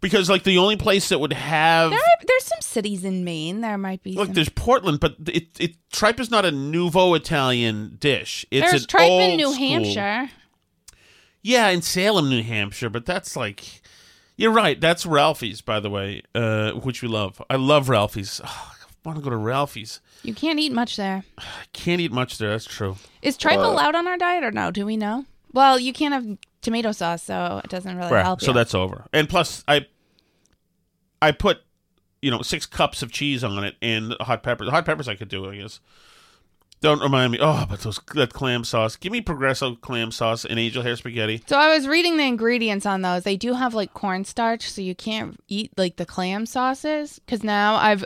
[0.00, 3.60] Because like the only place that would have There are, there's some cities in Maine.
[3.60, 4.14] There might be.
[4.14, 4.34] look, some.
[4.34, 8.46] there's Portland, but it, it tripe is not a nouveau Italian dish.
[8.50, 10.30] It's there's tripe in New Hampshire.
[11.46, 13.82] Yeah, in Salem, New Hampshire, but that's like
[14.36, 14.80] you're right.
[14.80, 17.40] That's Ralphie's, by the way, uh, which we love.
[17.50, 18.40] I love Ralphie's.
[18.44, 18.72] Oh,
[19.06, 20.00] I want to go to Ralphie's.
[20.22, 21.22] You can't eat much there.
[21.36, 21.42] I
[21.74, 22.50] can't eat much there.
[22.50, 22.96] That's true.
[23.20, 24.70] Is tripe Uh, allowed on our diet or no?
[24.70, 25.26] Do we know?
[25.52, 28.52] Well, you can't have tomato sauce, so it doesn't really Right, help so you.
[28.54, 29.04] that's over.
[29.12, 29.86] And plus, I
[31.20, 31.58] I put
[32.22, 34.70] you know six cups of cheese on it and hot peppers.
[34.70, 35.80] Hot peppers I could do, I guess.
[36.84, 37.38] Don't remind me.
[37.40, 38.96] Oh, but those that clam sauce.
[38.96, 41.42] Give me Progresso clam sauce and angel hair spaghetti.
[41.46, 43.22] So I was reading the ingredients on those.
[43.22, 47.20] They do have like cornstarch, so you can't eat like the clam sauces.
[47.20, 48.04] Because now I've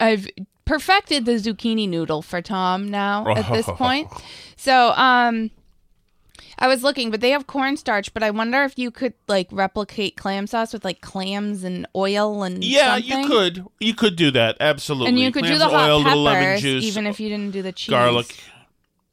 [0.00, 0.26] I've
[0.64, 4.10] perfected the zucchini noodle for Tom now at this point.
[4.56, 5.52] So um,
[6.58, 8.14] I was looking, but they have cornstarch.
[8.14, 12.42] But I wonder if you could like replicate clam sauce with like clams and oil
[12.42, 13.20] and Yeah, something.
[13.22, 13.66] you could.
[13.80, 14.56] You could do that.
[14.60, 15.08] Absolutely.
[15.10, 17.52] and you could do the hot oil, little lemon peppers juice, even if you didn't
[17.52, 17.90] do the cheese.
[17.90, 18.34] garlic.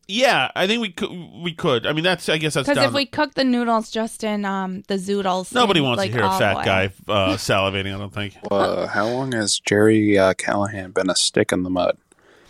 [0.06, 1.10] Yeah, I think we could.
[1.42, 1.86] We could.
[1.86, 2.28] I mean, that's.
[2.28, 5.80] I guess that's Because if we cook the noodles just in um the zoodles, Nobody
[5.80, 6.64] in, wants like, to hear a olive fat oil.
[6.66, 7.96] guy uh, salivating.
[7.96, 8.36] I don't think.
[8.52, 11.98] Uh, how long has Gerry uh, Callahan been a stick in the mud?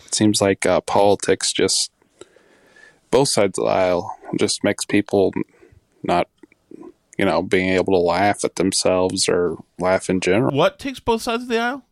[0.04, 1.92] It seems like uh, politics just
[3.12, 5.32] both sides of the aisle just makes people
[6.02, 6.28] not,
[7.18, 10.56] you know, being able to laugh at themselves or laugh in general.
[10.56, 11.84] What takes both sides of the aisle?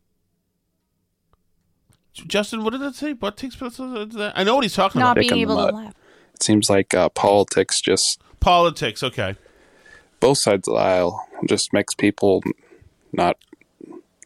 [2.14, 3.12] Justin, what did that say?
[3.14, 4.32] What takes both sides of the aisle?
[4.34, 5.28] I know what he's talking Not about.
[5.28, 5.94] being able to laugh.
[6.34, 9.36] It seems like uh, politics just Politics, okay.
[10.20, 12.42] both sides of the aisle just makes people
[13.12, 13.36] not,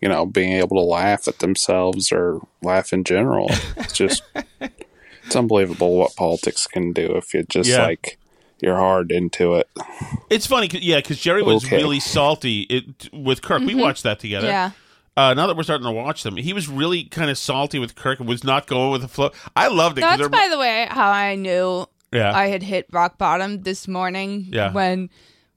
[0.01, 3.49] you know, being able to laugh at themselves or laugh in general.
[3.77, 4.23] It's just
[5.27, 7.85] It's unbelievable what politics can do if you just Yeah.
[7.85, 8.19] like
[8.63, 9.69] you're hard into it.
[10.31, 11.77] It's funny, 'cause- yeah, because Gerry was Okay.
[11.77, 13.61] really salty it, with Kirk.
[13.61, 13.81] We Mhm.
[13.83, 14.47] watched that together.
[14.47, 14.71] Yeah.
[15.17, 17.95] Uh, now that we're starting to watch them, he was really kind of salty with
[17.97, 19.31] Kirk and was not going with the flow.
[19.55, 20.03] I loved it.
[20.03, 22.35] That's by the way how I knew Yeah.
[22.35, 24.73] I had hit rock bottom this morning Yeah.
[24.73, 25.11] when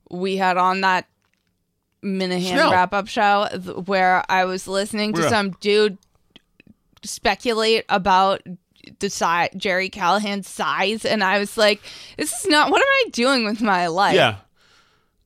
[0.09, 1.05] we had on that
[2.03, 2.71] Minihane Snell.
[2.71, 5.29] wrap up show th- where I was listening to Yeah.
[5.29, 5.97] some dude
[7.03, 8.41] speculate about
[8.99, 11.81] the size Gerry Callahan's size and I was like
[12.17, 14.15] this is not what am I doing with my life?
[14.15, 14.37] yeah.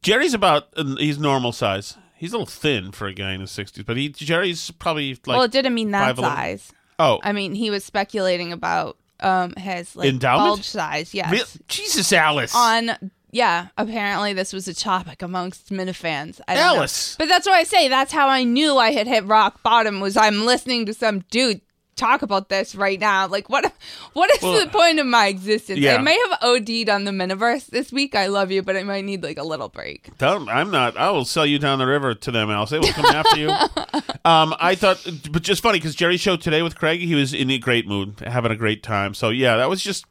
[0.01, 1.97] Gerry's about he's normal size.
[2.17, 5.27] He's a little thin for a guy in his sixties, but he Gerry's probably like.
[5.27, 6.19] well, it didn't mean that 5'11".
[6.21, 6.71] size.
[6.99, 10.47] Oh, I mean, he was speculating about um his like Endowment?
[10.49, 11.13] bulge size.
[11.13, 11.31] Yes.
[11.31, 12.53] Real- Jesus, Alice.
[12.55, 12.91] on
[13.35, 16.75] yeah apparently this was a topic amongst minifans I don't know.
[16.77, 17.15] Alice.
[17.17, 20.15] but that's why i say that's how i knew i had hit rock bottom was
[20.15, 21.59] i'm listening to some dude
[21.95, 23.71] talk about this right now like what
[24.13, 25.95] what is Well, the point of my existence yeah.
[25.95, 29.05] i may have od'd on the miniverse this week i love you but i might
[29.05, 30.97] need like a little break Don't, I'm not.
[30.97, 32.69] I will sell you down the river to them, Alice.
[32.71, 33.51] They will come after you.
[34.25, 37.01] Um, I thought, but just funny because Gerry showed today with Craig.
[37.01, 39.13] He was in a great mood, having a great time.
[39.13, 40.05] So yeah, that was just.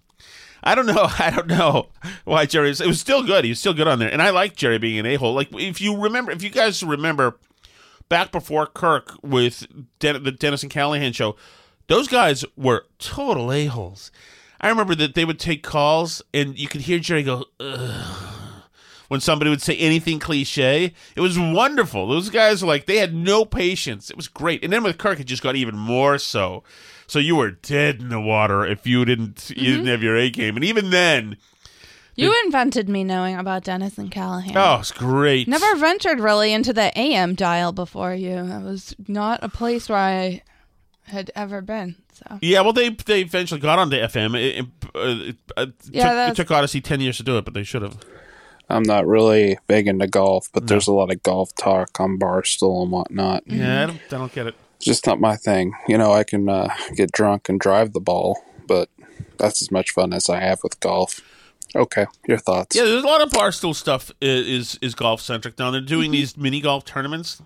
[0.63, 1.09] I don't know.
[1.19, 1.89] I don't know
[2.25, 2.83] why Gerry's.
[2.83, 3.45] It was still good.
[3.45, 5.33] He was still good on there, and I like Gerry being an a hole.
[5.33, 7.39] Like if you remember, if you guys remember,
[8.11, 9.67] back before Kirk with
[9.99, 11.37] Den- the Dennis and Callahan show,
[11.93, 14.11] those guys were total a holes.
[14.61, 17.45] I remember that they would take calls, and you could hear Gerry go.
[17.61, 18.29] Ugh
[19.13, 20.95] when somebody would say anything cliche.
[21.15, 22.09] It was wonderful.
[22.09, 24.09] Those guys were like they had no patience.
[24.09, 24.65] It was great.
[24.65, 26.65] And then with Kirk, it just got even more so.
[27.07, 29.65] So you were dead in the water if you didn't you mm-hmm.
[29.65, 30.57] didn't have your A game.
[30.57, 31.37] And even then,
[32.15, 35.49] you invented me knowing about dennis and callahan oh, it's great.
[35.49, 39.99] never ventured really into the am dial before you it was not a place where
[39.99, 40.43] i
[41.05, 44.39] had ever been so Yeah, well, they they eventually got onto FM.
[44.39, 44.67] It, it,
[45.57, 47.83] uh, it, Yeah, took, it took Odyssey ten years to do it, but they should
[47.83, 47.97] have.
[48.69, 52.83] I'm not really big into golf, but there's a lot of golf talk on Barstool
[52.85, 53.43] and whatnot.
[53.47, 54.55] Yeah, I don't, I don't get it.
[54.77, 55.75] It's just not my thing.
[55.89, 58.89] You know, I can uh, get drunk and drive the ball, but
[59.39, 61.21] that's as much fun as I have with golf.
[61.75, 62.75] Okay, your thoughts?
[62.77, 65.71] Yeah, there's a lot of barstool stuff i- is is golf centric now.
[65.71, 66.13] They're doing Mm-hmm.
[66.13, 67.43] these mini golf tournaments.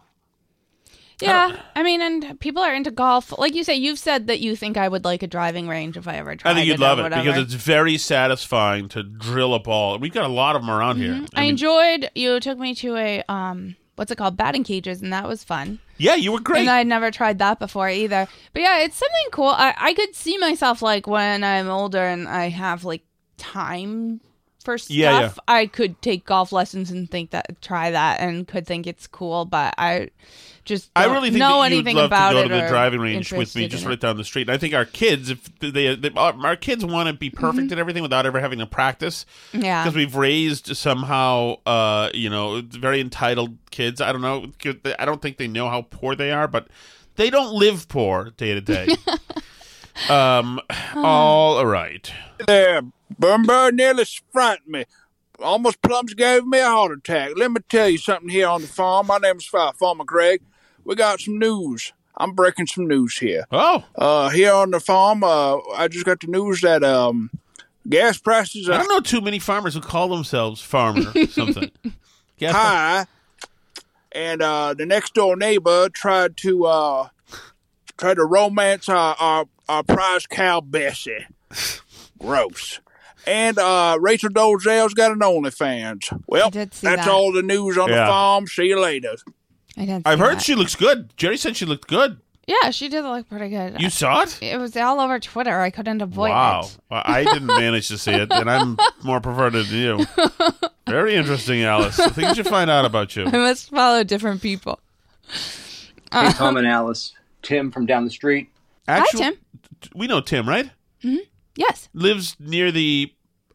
[1.20, 3.36] Yeah, I mean, and people are into golf.
[3.38, 6.06] Like you say, you've said that you think I would like a driving range if
[6.06, 9.54] I ever tried I think you'd it love it because it's very satisfying to drill
[9.54, 9.98] a ball.
[9.98, 11.24] We've got a lot of them around here.
[11.34, 12.10] I, enjoyed.
[12.14, 15.78] You took me to a um, what's it called, batting cages, and that was fun.
[15.96, 16.60] Yeah, you were great.
[16.60, 18.28] And I'd never tried that before either.
[18.52, 19.48] But yeah, it's something cool.
[19.48, 23.02] I I could see myself like when I'm older and I have like
[23.38, 24.20] time
[24.66, 24.94] for stuff.
[24.94, 25.32] Yeah, yeah.
[25.48, 29.46] I could take golf lessons and think that try that and could think it's cool,
[29.46, 30.10] but I
[30.66, 32.54] just I don't really think know that you'd anything love about to go it to
[32.54, 34.00] the or driving range with me, interested just in right it.
[34.00, 34.42] down the street.
[34.48, 37.68] And I think our kids, if they, they our, our kids want to be perfect
[37.68, 37.72] Mhm.
[37.72, 39.84] at everything without ever having to practice, Yeah.
[39.84, 44.00] because we've raised somehow, uh, you know, very entitled kids.
[44.02, 44.50] I don't know.
[44.98, 46.66] I don't think they know how poor they are, but
[47.14, 48.88] they don't live poor day to day.
[50.10, 50.60] Um,
[50.94, 52.12] all right.
[52.46, 52.82] there.
[53.18, 54.84] Bumber nearly frightened me.
[55.40, 57.32] Almost plums gave me a heart attack.
[57.36, 59.08] Let me tell you something here on the farm.
[59.08, 60.40] My name's Fa- Farmer Craig.
[60.84, 61.92] We got some news.
[62.16, 63.44] I'm breaking some news here.
[63.52, 63.84] Oh.
[63.94, 67.30] Uh, here on the farm, uh, I just got the news that um,
[67.88, 71.70] gas prices I don't know too many farmers who call themselves farmer something.
[72.38, 73.06] Gas high,
[74.12, 77.08] and uh, the next door neighbor tried to uh,
[77.98, 81.26] tried to romance our our, our prize cow Bessie.
[82.18, 82.80] Gross.
[83.26, 86.22] And uh, Rachel Dolezal's got an OnlyFans.
[86.28, 87.08] Well, that's that.
[87.08, 88.04] all the news on Yeah.
[88.04, 88.46] the farm.
[88.46, 89.16] See you later.
[89.76, 90.06] I didn't.
[90.06, 90.42] I've heard that.
[90.42, 91.16] she looks good.
[91.16, 92.20] Gerry said she looked good.
[92.46, 93.80] Yeah, she did look pretty good.
[93.80, 94.40] You saw it?
[94.40, 95.60] It was all over Twitter.
[95.60, 96.60] I couldn't avoid wow.
[96.60, 96.78] it.
[96.88, 100.06] Well, I didn't manage to see it, and I'm more perverted than you.
[100.88, 101.96] Very interesting, Alice.
[101.96, 103.24] Things you should find out about you.
[103.26, 104.78] I must follow different people.
[106.12, 107.12] Hey, Tom and Alice.
[107.42, 108.48] Tim from down the street.
[108.86, 109.34] Actual- Tim.
[109.96, 110.70] We know Tim, right?
[111.02, 111.16] hmm
[111.56, 111.88] Yes.
[111.94, 113.12] Lives near the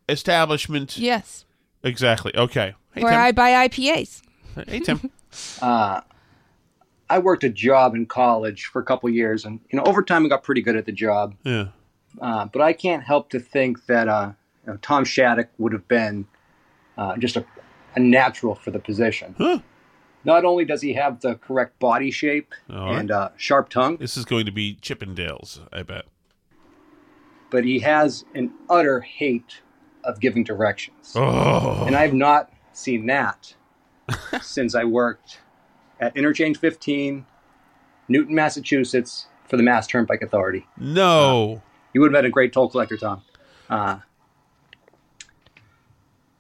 [0.10, 0.97] establishment.
[0.97, 1.45] Yes.
[1.84, 2.32] Exactly.
[2.36, 2.76] Okay.
[2.93, 3.22] Hey, Where Tim.
[3.22, 4.22] I buy IPAs.
[4.68, 5.12] Hey, Tim.
[5.62, 6.02] Uh,
[7.10, 10.26] I worked a job in college for a couple years, and you know, over time,
[10.26, 11.36] I got pretty good at the job.
[11.45, 11.68] Yeah.
[12.22, 14.34] Uh, but I can't help to think that uh,
[14.68, 16.28] you know, Tom Shattuck would have been
[16.97, 17.45] uh, just a,
[17.95, 19.64] a natural for the position.
[20.26, 22.99] Not only does he have the correct body shape All right.
[22.99, 26.06] and uh, sharp tongue, This is going to be Chippendales, I bet.
[27.49, 29.62] but he has an utter hate
[30.04, 31.14] of giving directions.
[31.16, 31.84] Oh.
[31.86, 33.54] And I've not seen that
[34.41, 35.39] since I worked
[35.99, 37.26] at Interchange 15,
[38.08, 40.66] Newton, Massachusetts, for the Mass Turnpike Authority.
[40.78, 41.62] No.
[41.93, 43.22] You would have been a great toll collector, Tom.
[43.70, 43.97] Uh,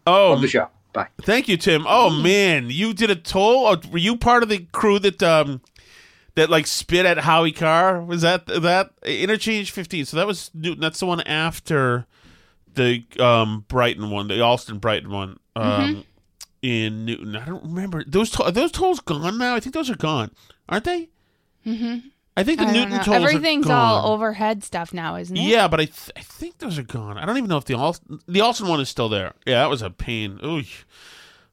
[0.07, 0.67] Oh, love the show.
[0.93, 1.07] Bye.
[1.21, 1.85] Thank you, Tim.
[1.87, 3.67] Oh man, you did a toll.
[3.67, 5.61] Or were you part of the crew that um
[6.35, 8.01] that like spit at Howie Carr?
[8.03, 10.05] Was that that interchange fifteen?
[10.05, 10.81] So that was Newton.
[10.81, 12.07] That's the one after
[12.75, 15.37] the um Brighton one, the Allston Brighton one.
[15.55, 16.05] Um,
[16.61, 17.35] in Newton.
[17.35, 18.29] I don't remember those.
[18.31, 19.55] To- are those tolls gone now?
[19.55, 20.31] I think those are gone,
[20.69, 21.09] aren't they?
[21.65, 22.07] Mm-hmm.
[22.37, 23.03] I think the I Newton know.
[23.03, 24.03] tolls Everything's are gone.
[24.03, 25.41] all overhead stuff now, isn't it?
[25.41, 27.17] Yeah, but I th- I think those are gone.
[27.17, 29.33] I don't even know if the Allston the Allston one is still there.
[29.45, 30.39] Yeah, that was a pain.
[30.43, 30.63] Ooh.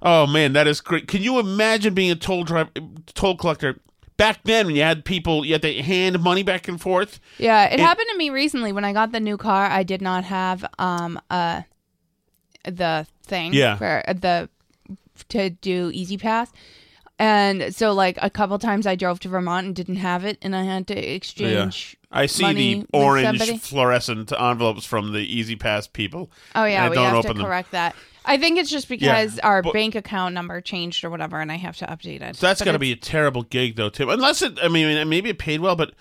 [0.01, 1.09] Oh man, that is great.
[1.09, 2.71] Can you imagine being a toll driver,
[3.15, 3.81] toll collector
[4.19, 7.19] back then when you had people you had to hand money back and forth?
[7.39, 9.65] Yeah, it And- happened to me recently when I got the new car.
[9.71, 11.63] I did not have um uh
[12.65, 13.77] the thing Yeah.
[13.77, 14.51] for uh, the
[15.31, 16.51] to do E-ZPass.
[17.19, 20.55] And so like a couple times I drove to Vermont and didn't have it and
[20.55, 23.59] I had to exchange I see money the with orange somebody.
[23.59, 26.31] fluorescent envelopes from the E-ZPass people.
[26.55, 27.47] Oh yeah, and I we don't have open to them.
[27.47, 27.97] correct that.
[28.29, 31.51] I think it's just Yeah, because our but- bank account number changed or whatever and
[31.51, 32.37] I have to update it.
[32.37, 34.09] So that's But got to be a terrible gig, though, Tim.
[34.09, 35.93] Unless it, I mean, maybe it paid well, but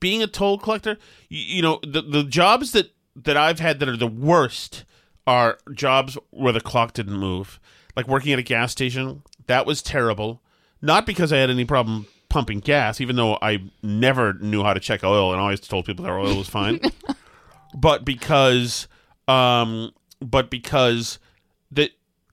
[0.00, 0.96] being a toll collector,
[1.28, 4.84] you, you know, the the jobs that that I've had that are the worst
[5.26, 7.60] are jobs where the clock didn't move,
[7.94, 9.22] like working at a gas station.
[9.46, 10.40] That was terrible.
[10.80, 14.80] Not because I had any problem pumping gas, even though I never knew how to
[14.80, 16.80] check oil and always told people their oil was fine,
[17.74, 18.88] but because,
[19.28, 19.90] um,
[20.20, 21.18] but because
[21.70, 21.90] the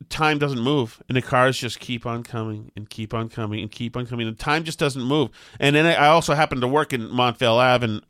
[0.09, 3.71] time doesn't move and the cars just keep on coming and keep on coming and
[3.71, 4.27] keep on coming.
[4.27, 5.29] And time just doesn't move.
[5.59, 8.01] And then i also happen to work in montvale ave in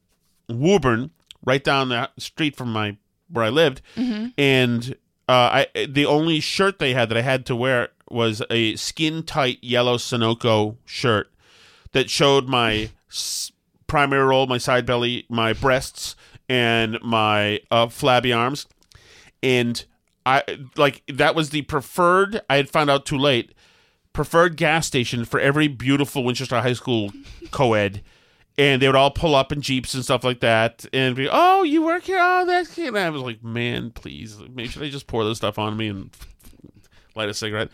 [0.49, 1.11] woburn
[1.45, 2.97] right down the street from my
[3.31, 3.81] where i lived.
[3.95, 4.33] Mhm.
[4.37, 4.95] and
[5.29, 9.23] uh, I the only shirt they had that I had to wear was a skin
[9.23, 11.29] tight yellow Sunoco shirt
[11.91, 13.51] that showed my s-
[13.87, 16.15] primary role, my side belly, my breasts,
[16.47, 18.67] and my uh, flabby arms,
[19.43, 19.83] and
[20.27, 20.43] I
[20.75, 22.41] like that was the preferred.
[22.49, 23.53] I had found out too late.
[24.11, 27.11] Preferred gas station for every beautiful Winchester High School
[27.51, 28.03] co-ed.
[28.57, 31.61] And they would all pull up in jeeps and stuff like that, and be, "Oh,
[31.61, 32.17] you work here?
[32.19, 35.37] Oh, that's." good." And I was like, "Man, please, maybe should I just pour this
[35.37, 36.09] stuff on me and
[37.15, 37.69] light a cigarette?"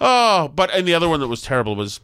[0.00, 2.00] Oh, but and the other one that was terrible was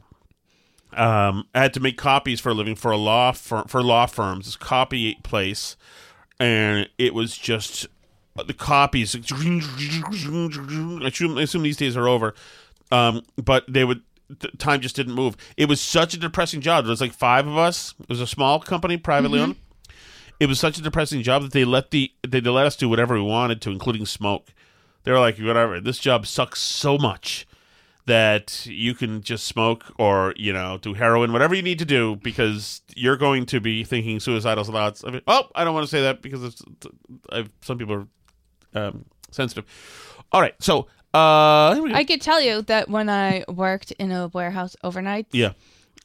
[0.93, 4.07] um, I had to make copies for a living for a law fir- for law
[4.07, 4.47] firms.
[4.47, 5.77] This copy place,
[6.39, 7.89] and it was just
[8.47, 9.15] the copies.
[9.17, 9.21] I
[11.07, 12.35] assume, I assume these days are over,
[12.91, 14.03] um, but they would.
[14.29, 15.37] The time just didn't move.
[15.57, 16.85] It was such a depressing job.
[16.85, 17.95] There was like five of us.
[18.01, 19.43] It was a small company, privately Mhm.
[19.43, 19.57] owned.
[20.41, 23.15] It was such a depressing job that they let the they let us do whatever
[23.15, 24.49] we wanted to, including smoke.
[25.05, 25.81] They were like, whatever.
[25.81, 27.47] This job sucks so much
[28.07, 32.17] that you can just smoke or you know do heroin, whatever you need to do,
[32.17, 35.05] because you're going to be thinking suicidal thoughts.
[35.07, 36.63] I mean, oh, I don't want to say that because it's,
[37.31, 38.07] I've, some people are
[38.77, 39.65] um, sensitive.
[40.33, 41.97] All right, so uh, here we go.
[41.97, 45.53] I could tell you that when I worked in a warehouse overnight, yeah,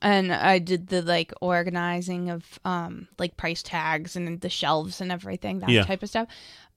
[0.01, 5.11] and I did the like organizing of um like price tags and the shelves and
[5.11, 5.83] everything that Yeah.
[5.83, 6.27] type of stuff.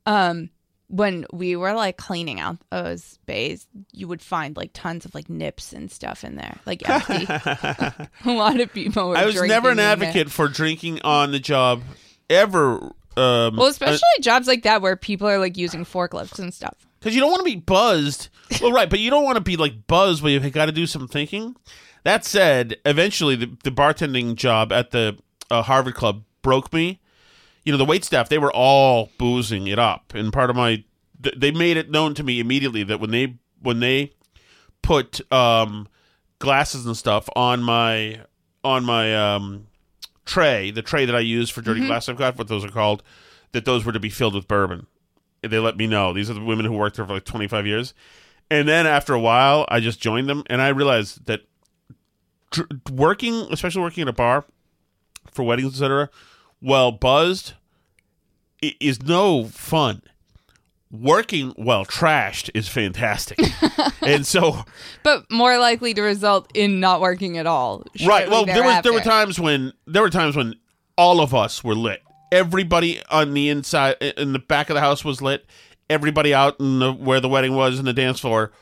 [0.07, 0.51] Um,
[0.88, 5.30] when we were like cleaning out those bays, you would find like tons of like
[5.30, 7.24] nips and stuff in there, like empty.
[8.24, 9.09] a lot of people.
[9.09, 11.82] Were I was never an advocate for drinking on the job
[12.28, 12.92] ever.
[13.17, 16.75] Um, Well, especially jobs like that where people are like using forklifts and stuff.
[17.01, 18.29] because you don't want to be buzzed.
[18.61, 20.87] Well, right, but you don't want to be like buzzed where you've got to do
[20.87, 21.57] some thinking.
[22.05, 25.17] That said, eventually the, the bartending job at the
[25.51, 27.01] uh, Harvard Club broke me.
[27.65, 30.85] You know, the wait staff they were all boozing it up, and part of my
[31.23, 34.12] th- they made it known to me immediately that when they when they
[34.83, 35.89] put um,
[36.39, 38.21] glasses and stuff on my
[38.62, 39.67] on my um,
[40.25, 41.87] tray, the tray that I use for dirty Mhm.
[41.87, 43.03] glass, I've got what those are called,
[43.53, 44.87] that those were to be filled with bourbon.
[45.43, 46.12] They let me know.
[46.12, 47.93] These are the women who worked there for like 25 years.
[48.51, 51.43] And then after a while, I just joined them and I realized that
[52.51, 54.45] dr- working, especially working at a bar
[55.33, 56.09] for weddings, etc.,
[56.62, 57.55] well buzzed
[58.62, 60.03] is no fun.
[61.01, 63.38] Working well trashed is fantastic.
[64.03, 64.64] and so
[65.03, 67.84] But more likely to result in not working at all.
[68.07, 68.30] right.
[68.30, 70.55] Well, there was there were times when there were times when
[70.97, 72.01] all of us were lit.
[72.30, 75.47] Everybody on the inside in the back of the house was lit.
[75.90, 78.53] Everybody out in the where the wedding was in the dance floor,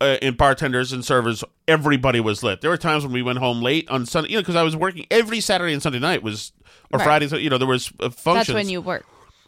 [0.00, 2.60] uh, and bartenders and servers, everybody was lit.
[2.60, 4.76] There were times when we went home late on Sunday, you know, because I was
[4.76, 6.52] working every Saturday and Sunday night was
[6.92, 7.04] or Right.
[7.04, 7.32] Fridays.
[7.32, 8.46] You know, there was uh, functions.
[8.48, 9.04] That's when you work.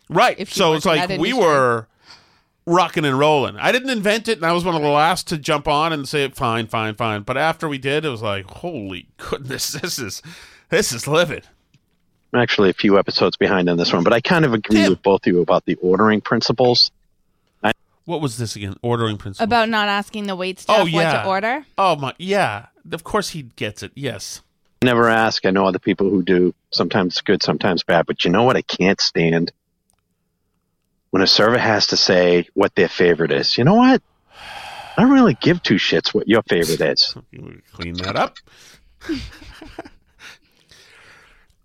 [0.08, 0.46] Right.
[0.48, 1.86] So it's like we were
[2.66, 3.56] rocking and rolling.
[3.56, 6.08] I didn't invent it, and I was one of the last to jump on and
[6.08, 10.22] say, "Fine, fine, fine." But after we did, it was like, "Holy goodness, this is
[10.68, 11.42] this is living."
[12.32, 15.02] I'm actually a few episodes behind on this one, but I kind of agree with
[15.02, 16.92] both of you about the ordering principles.
[17.62, 17.72] I,
[18.04, 18.76] What was this again?
[18.82, 21.22] Ordering principles About not asking the wait staff oh what yeah.
[21.22, 21.66] to order.
[21.76, 22.66] Oh my yeah.
[22.92, 23.90] Of course he gets it.
[23.96, 24.42] Yes.
[24.82, 25.44] never ask.
[25.44, 26.54] I know other people who do.
[26.70, 28.06] Sometimes good, sometimes bad.
[28.06, 29.50] But you know what I can't stand?
[31.10, 33.58] When a server has to say what their favorite is.
[33.58, 34.02] You know what?
[34.96, 37.16] I don't really give two shits what your favorite is.
[37.72, 38.36] Clean that up.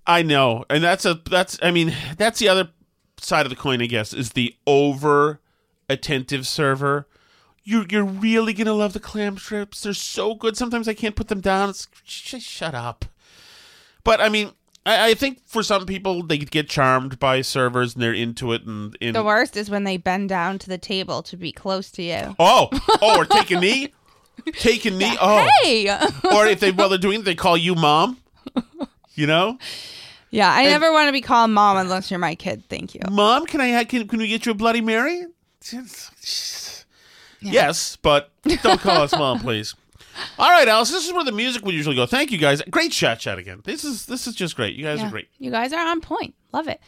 [0.07, 1.57] I know, and that's a that's.
[1.61, 2.69] I mean, that's the other
[3.17, 3.81] side of the coin.
[3.81, 5.41] I guess is the over
[5.89, 7.07] attentive server.
[7.63, 9.81] You're you're really gonna love the clam strips.
[9.81, 10.55] They're so good.
[10.55, 11.69] Sometimes I can't put them down.
[11.69, 13.05] It's shut up.
[14.03, 14.51] But I mean,
[14.85, 18.63] I, I think for some people they get charmed by servers and they're into it.
[18.63, 21.89] And, and The worst is when they bend down to the table to be close
[21.91, 22.35] to you.
[22.39, 22.69] oh
[23.01, 23.93] oh, or take a knee,
[24.53, 25.17] take a knee.
[25.19, 25.89] Oh, Hey.
[26.33, 28.17] or if they while they're doing it, they call you mom.
[29.15, 29.57] You know.
[30.29, 32.63] Yeah, I And- never want to be called mom unless you're my kid.
[32.69, 33.01] Thank you.
[33.09, 35.25] Mom, can I can can we get you a Bloody Mary?
[37.41, 38.31] Yes, but
[38.63, 39.75] don't call us mom, please.
[40.39, 40.91] All right, Alice.
[40.91, 42.05] This is where the music would usually go.
[42.05, 42.61] Thank you guys.
[42.69, 43.61] Great chat, chat again.
[43.63, 44.75] This is this is just great.
[44.75, 45.07] You guys Yeah.
[45.07, 45.27] are great.
[45.39, 46.35] You guys are on point.
[46.53, 46.79] Love it.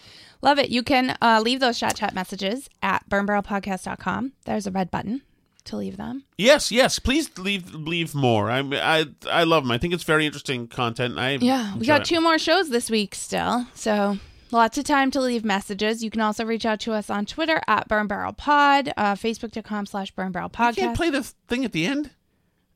[0.41, 0.69] Love it.
[0.69, 4.33] You can uh, leave those chat chat messages at burnbarrelpodcast.com.
[4.45, 5.21] There's a red button
[5.65, 6.23] to leave them.
[6.37, 6.99] Yes, yes.
[6.99, 8.49] Please leave leave more.
[8.49, 9.71] I I I love them.
[9.71, 11.17] I think it's very interesting content.
[11.17, 12.05] I Yeah, we enjoy got it.
[12.05, 13.65] two more shows this week still.
[13.73, 14.19] So
[14.51, 16.03] lots of time to leave messages.
[16.03, 19.85] You can also reach out to us on Twitter at Burn Barrel Pod, uh, Facebook.com
[19.87, 20.75] slash Burn Barrel You Podcast.
[20.75, 22.11] can't play the thing at the end.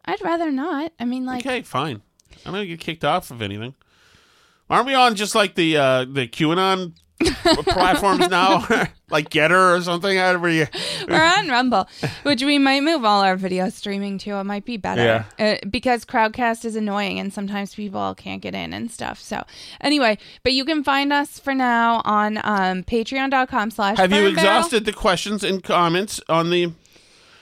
[0.06, 0.92] I'd rather not.
[1.00, 2.02] I mean, like, Okay, fine.
[2.46, 3.76] I'm not gonna get kicked off of anything.
[4.70, 8.66] Aren't we on just like the uh the QAnon platforms now,
[9.12, 10.16] like GETTR or something?
[10.18, 10.66] Where you
[11.08, 11.88] we're on Rumble,
[12.24, 14.32] which we might move all our video streaming to.
[14.38, 18.74] It might be better uh, because Crowdcast is annoying and sometimes people can't get in
[18.74, 19.20] and stuff.
[19.20, 19.44] So
[19.82, 24.36] anyway, but you can find us for now on um, patreon.com slash Have you Burn
[24.36, 24.58] Barrel.
[24.58, 26.72] exhausted the questions and comments on the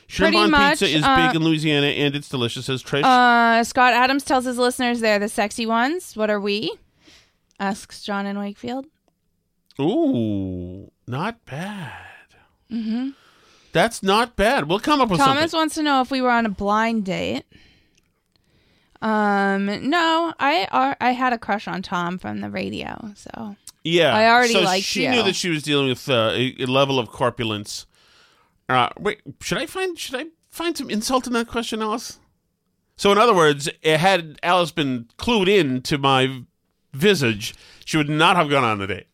[0.10, 3.04] shrimp Pretty on much, pizza is uh, big in Louisiana and it's delicious, says Trish.
[3.04, 6.18] Uh, Scott Adams tells his listeners they're the sexy ones.
[6.18, 6.74] What are we?
[7.60, 8.88] Asks John in Wakefield.
[9.80, 11.94] Ooh, not bad.
[12.72, 13.10] Mm-hmm.
[13.72, 14.68] That's not bad.
[14.68, 15.36] We'll come up with something.
[15.36, 15.60] Thomas something.
[15.60, 17.44] wants to know if we were on a blind date.
[19.02, 24.14] Um, no, I are, I had a crush on Tom from the radio, so Yeah,
[24.14, 25.12] I already so liked she you.
[25.12, 27.86] knew that she was dealing with uh, a level of corpulence.
[28.70, 32.20] Uh, wait, should I find should I find some insult in that question, Alice?
[32.96, 36.44] So, in other words, had Alice been clued in to my
[36.94, 37.56] visage,
[37.86, 39.08] she would not have gone on the date.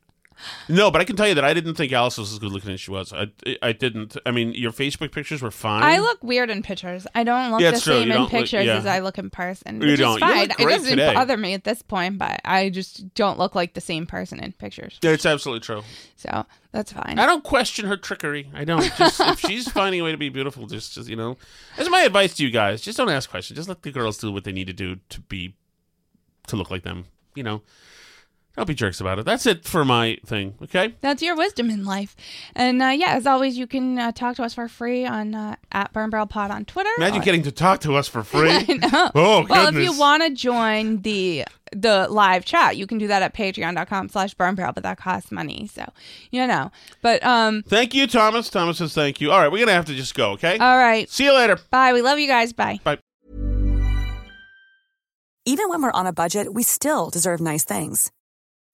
[0.69, 2.71] No, but I can tell you that I didn't think Alice was as good looking
[2.71, 3.13] as she was.
[3.13, 3.27] I,
[3.61, 4.17] I didn't.
[4.25, 5.83] I mean, your Facebook pictures were fine.
[5.83, 7.05] I look weird in pictures.
[7.15, 7.93] I don't look Yeah, the it's true.
[7.95, 8.77] same You in don't look- pictures yeah.
[8.77, 9.81] as I look in person.
[9.81, 10.17] You Which don't.
[10.17, 10.39] is You fine.
[10.49, 11.13] look it great doesn't today.
[11.13, 14.51] bother me at this point, but I just don't look like the same person in
[14.53, 14.97] pictures.
[15.01, 15.83] Yeah, it's absolutely true.
[16.15, 17.19] So that's fine.
[17.19, 18.49] I don't question her trickery.
[18.53, 18.83] I don't.
[18.97, 21.37] Just if she's finding a way to be beautiful, just, just you know,
[21.77, 22.81] that's my advice to you guys.
[22.81, 23.57] Just don't ask questions.
[23.57, 25.55] Just let the girls do what they need to do to be
[26.47, 27.05] to look like them.
[27.35, 27.61] You know,
[28.55, 29.25] don't be jerks about it.
[29.25, 30.55] That's it for my thing.
[30.63, 30.95] Okay.
[31.01, 32.15] That's your wisdom in life.
[32.55, 35.55] And uh, yeah, as always, you can uh, talk to us for free on uh,
[35.71, 36.89] at Burn Barrel Pod on Twitter.
[36.97, 38.49] Imagine or- getting to talk to us for free.
[38.51, 39.11] I know.
[39.15, 41.43] Oh well, if you want to join the
[41.73, 45.31] the live chat, you can do that at patreon.com slash burn barrel, but that costs
[45.31, 45.67] money.
[45.67, 45.91] So,
[46.31, 46.71] you know.
[47.01, 48.49] But um Thank you, Thomas.
[48.49, 49.31] Thomas says thank you.
[49.31, 50.31] All right, we're gonna have to just go.
[50.31, 50.57] Okay.
[50.59, 51.09] all right.
[51.09, 51.57] See you later.
[51.71, 51.91] Bye.
[51.93, 52.53] We love you guys.
[52.53, 52.79] Bye.
[52.83, 52.99] Bye.
[55.47, 58.11] Even when we're on a budget, we still deserve nice things.